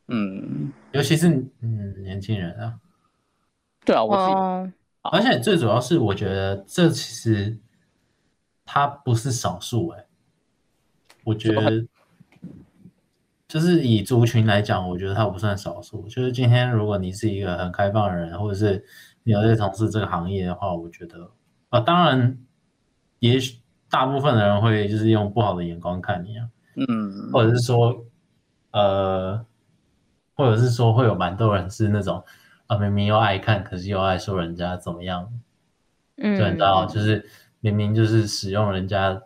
[0.07, 1.29] 嗯，尤其是
[1.61, 2.79] 嗯年轻人啊，
[3.85, 7.55] 对啊，我自己，哦、而且最主要是我觉得这其实
[8.65, 10.05] 他不是少数哎，
[11.23, 11.85] 我觉得。
[13.47, 16.07] 就是以族群来讲，我觉得他不算少数。
[16.07, 21.31] 就是今天，如果你是一个很开放的人，或者是你有在从事这个行业的话，我觉得
[21.69, 22.37] 啊，当然，
[23.19, 23.59] 也许
[23.89, 28.05] 大部分的人会就是用不好的眼光看你啊，嗯，或者是说，
[28.71, 29.45] 呃，
[30.35, 32.23] 或者是说会有蛮多人是那种
[32.67, 35.31] 啊，明明又爱看，可是又爱说人家怎么样，
[36.17, 37.27] 嗯，对，你知道，就是
[37.59, 39.21] 明明就是使用人家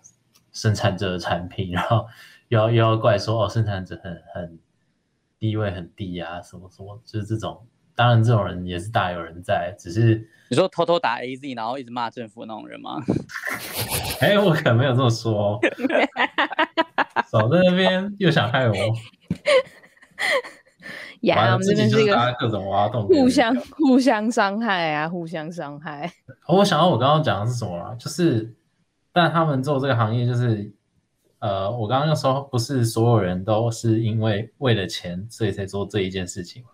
[0.52, 2.06] 生产者的产品，然后。
[2.50, 4.58] 又要又要怪说哦，生产者很很
[5.38, 7.68] 地位很低啊，什么什么，就是这种。
[7.98, 13.02] 当然，这种人也是大有人在，只是你说偷偷打 AZ，然后一直骂政府那种人吗？
[14.22, 15.60] 哎、欸，我可能没有这么说。
[17.32, 18.76] 少在那边又想害我。
[21.22, 26.10] 呀，我们这边是一个各种挖洞，互相互相伤害啊，互相伤害。
[26.48, 27.96] 我想到我刚刚讲的是什么了？
[27.96, 28.54] 就是，
[29.12, 30.72] 但他们做这个行业就是。
[31.40, 36.70] 呃，我刚刚又说不是所有人都是因为为了钱，所以才做这一件事情嘛。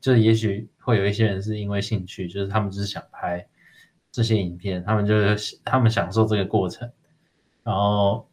[0.00, 3.46] 就是也许会有一些人是因为兴趣，就是他们只是想拍
[4.10, 6.90] 这些影片，他们就是他们享受这个过程，
[7.62, 8.26] 然后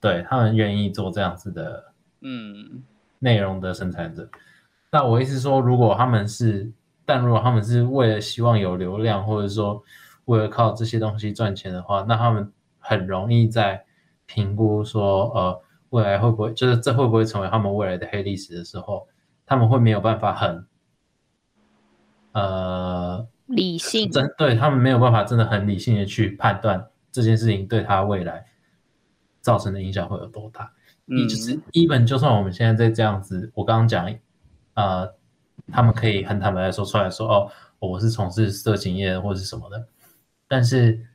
[0.00, 2.82] 对他们愿意做这样子的嗯
[3.18, 4.28] 内容的生产者。
[4.90, 6.70] 那我意思说，如果他们是，
[7.04, 9.82] 但如果他们是为了希望有流量，或者说
[10.24, 13.84] 为了靠这些东西赚钱的话，那他们很容易在。
[14.24, 19.06] 评估说，呃，未来会不会就是这会不会成为他们未来的黑历史的时候，
[19.46, 20.66] 他们会没有办法很，
[22.32, 28.46] 呃，理性，真对他们没有办法真的很理性的去判断这件事情对他未来
[29.40, 30.72] 造成的影响会有多大。
[31.06, 34.12] 嗯，就是 even 就算我们现在在这样子，我刚刚讲，
[34.74, 35.14] 呃，
[35.70, 39.86] 他们可以很坦白的说出来说，哦，我是从事色情业或者是什么的，
[40.48, 41.06] 但是。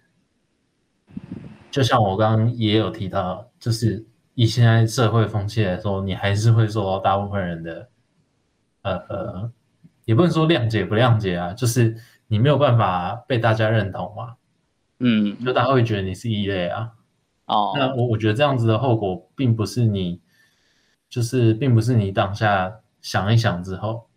[1.70, 4.04] 就像我刚刚也有提到，就是
[4.34, 7.90] 以现在社会风气来说，你还是会受到大部分人的，
[8.88, 9.52] 呃呃，
[10.06, 11.96] 也不能说谅解不谅解啊，就是
[12.28, 14.36] 你没有办法被大家认同嘛。
[15.00, 16.92] 嗯，就大家会觉得你是异类啊。
[17.46, 20.20] 哦，那我我觉得这样子的后果，并不是你，
[21.10, 24.08] 就是并不是你当下想一想之后，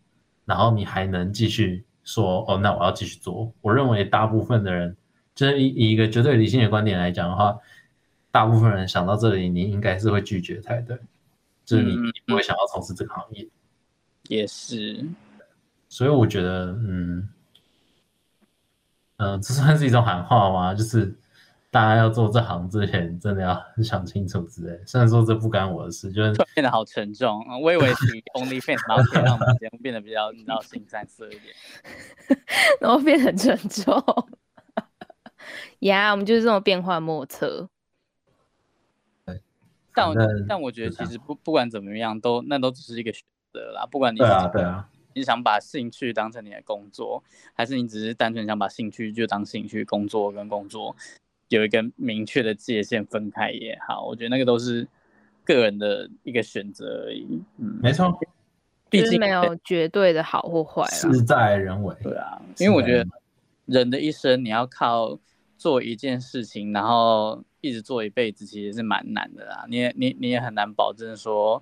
[0.45, 3.53] 然后你还能继续说哦，那我要继续做。
[3.61, 4.97] 我认为大部分的人，
[5.35, 7.57] 就是以以一个绝对理性的观点来讲的话，
[8.31, 10.99] 大部分人想到这里，你应该是会拒绝才对，
[11.65, 13.47] 就是你你不会想要从事这个行业。
[14.31, 15.05] 也是，
[15.89, 17.29] 所以我觉得，嗯，
[19.17, 20.73] 嗯、呃，这算是一种喊话吗？
[20.73, 21.15] 就是。
[21.73, 24.77] 大家要做这行之前，真的要想清楚之类。
[24.85, 27.47] 虽然说这不干我的事，就是变得好沉重。
[27.63, 31.55] 我以为是 OnlyFans，然后可以让我们节目变得比较，你知道，新三色一点，
[32.83, 33.95] 然后变得很沉重。
[35.79, 37.69] 呀、yeah，我们就是这种变幻莫测。
[39.95, 40.15] 但我
[40.49, 43.23] 但我觉得，其实不不管怎么样，都那都只是一个选
[43.53, 43.87] 择啦。
[43.91, 47.23] 不管你对啊对啊，你想把兴趣当成你的工作，
[47.55, 50.95] 还是你只是单纯想把兴趣就当兴趣，工作跟工作。
[51.49, 54.87] 有一个明确的界限分开也好，我觉得那个都是
[55.45, 57.43] 个人的一个选择而已。
[57.59, 58.17] 嗯，没错，
[58.89, 61.93] 毕竟没有绝对的好或坏，事在人为。
[62.05, 63.05] 对啊，因为我觉得
[63.67, 65.19] 人的一生你要靠
[65.59, 69.67] 做一件事情，然后一直做一辈子，其实是蛮难的啦。
[69.69, 71.61] 你也你你也很难保证说，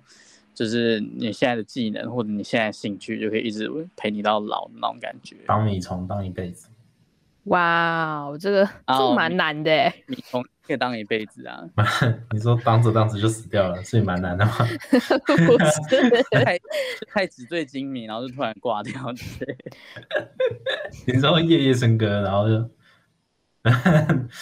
[0.59, 5.37] 就是你现在的技能或者你现在的兴趣就可以一直陪你到老的那种感觉。
[5.47, 6.67] 当米虫当一辈子。
[7.45, 9.95] 哇哦，这个这蛮难的哎！
[10.07, 11.63] 米虫可以当一辈子啊？
[12.31, 14.51] 你说当着当着就死掉了，所以蛮难的吗？
[15.47, 16.59] 不是，太
[17.07, 18.93] 太纸醉金迷，然后就突然挂掉。
[21.07, 22.69] 你知道夜夜笙歌，然后就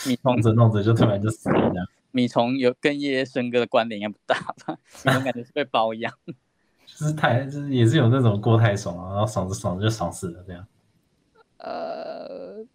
[0.09, 1.87] 米虫弄着弄着就突然就死了这样。
[2.11, 4.77] 米虫有跟夜夜笙歌的关联应该不大吧？
[5.05, 6.13] 米虫感觉是被包养，
[6.85, 10.65] 就是太就是也是有那种过太爽了，然后爽着爽着就爽死了这样。
[11.59, 12.65] 呃。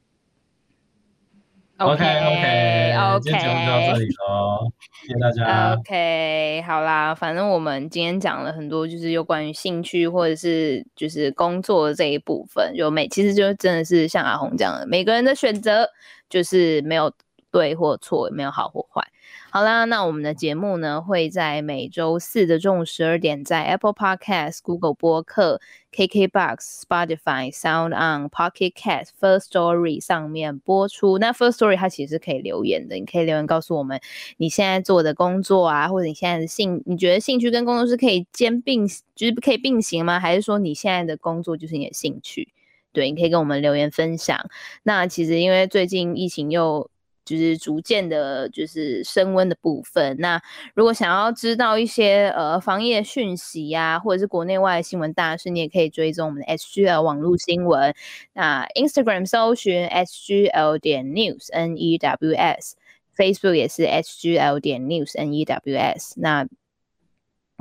[1.78, 4.70] OK OK OK，今天节目就到这里喽，
[5.00, 5.74] 谢谢大家。
[5.74, 15.88] OK，好啦，反正我们今天讲了很多，就是有关于兴趣或者是就是工作的这一部分，有每其实就真的是像阿红这样的，每个人的选择
[16.30, 17.12] 就是没有
[17.52, 19.06] 对或错，也没有好或坏。
[19.50, 25.60] 好啦，那我们的节目呢，会在每周四的中午十二点，在 Apple Podcast、Google 播客、
[25.92, 31.18] KKBox、Spotify、Sound On、Pocket Cast、First Story 上面播出。
[31.18, 34.00] 那 First Story 它其实是可以留言的，你可以留言告诉我们
[34.38, 40.18] 你现在做的工作啊，或者你现在的兴，你觉得兴趣跟工作是可以兼并，就是可以并行吗？
[40.18, 42.48] 还是说你现在的工作就是你的兴趣？
[42.94, 44.38] 对，你可以跟我们留言分享。
[44.82, 46.90] 那其实因为最近疫情又
[47.24, 50.16] 就是逐渐的，就是升温的部分。
[50.18, 50.42] 那
[50.74, 57.94] 如果想要知道一些呃防疫的讯息呀、啊，或者是国内外的新闻大事，你也可以追踪我们的 SGL 网络新闻。
[58.32, 65.44] 那 Instagram 搜寻 SGL 点 News N E W S，Facebook 也是 SGL 点 News N E
[65.44, 66.14] W S。
[66.20, 66.46] 那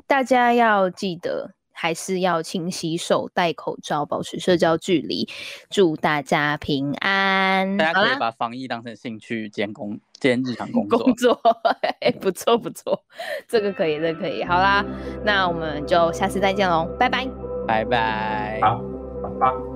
[0.07, 1.51] 大家要记得。
[1.71, 5.27] 还是要勤洗手、戴口罩、保持社交距离。
[5.69, 7.77] 祝大家平安！
[7.77, 10.99] 大家可以把防疫当成兴趣兼工兼日常工作。
[10.99, 11.41] 工作，
[12.01, 13.03] 哎，不错不错，
[13.47, 14.43] 这个可以，这个可以。
[14.43, 14.85] 好啦，
[15.23, 17.27] 那我们就下次再见喽，拜拜，
[17.67, 18.81] 拜拜，好，
[19.23, 19.70] 拜拜。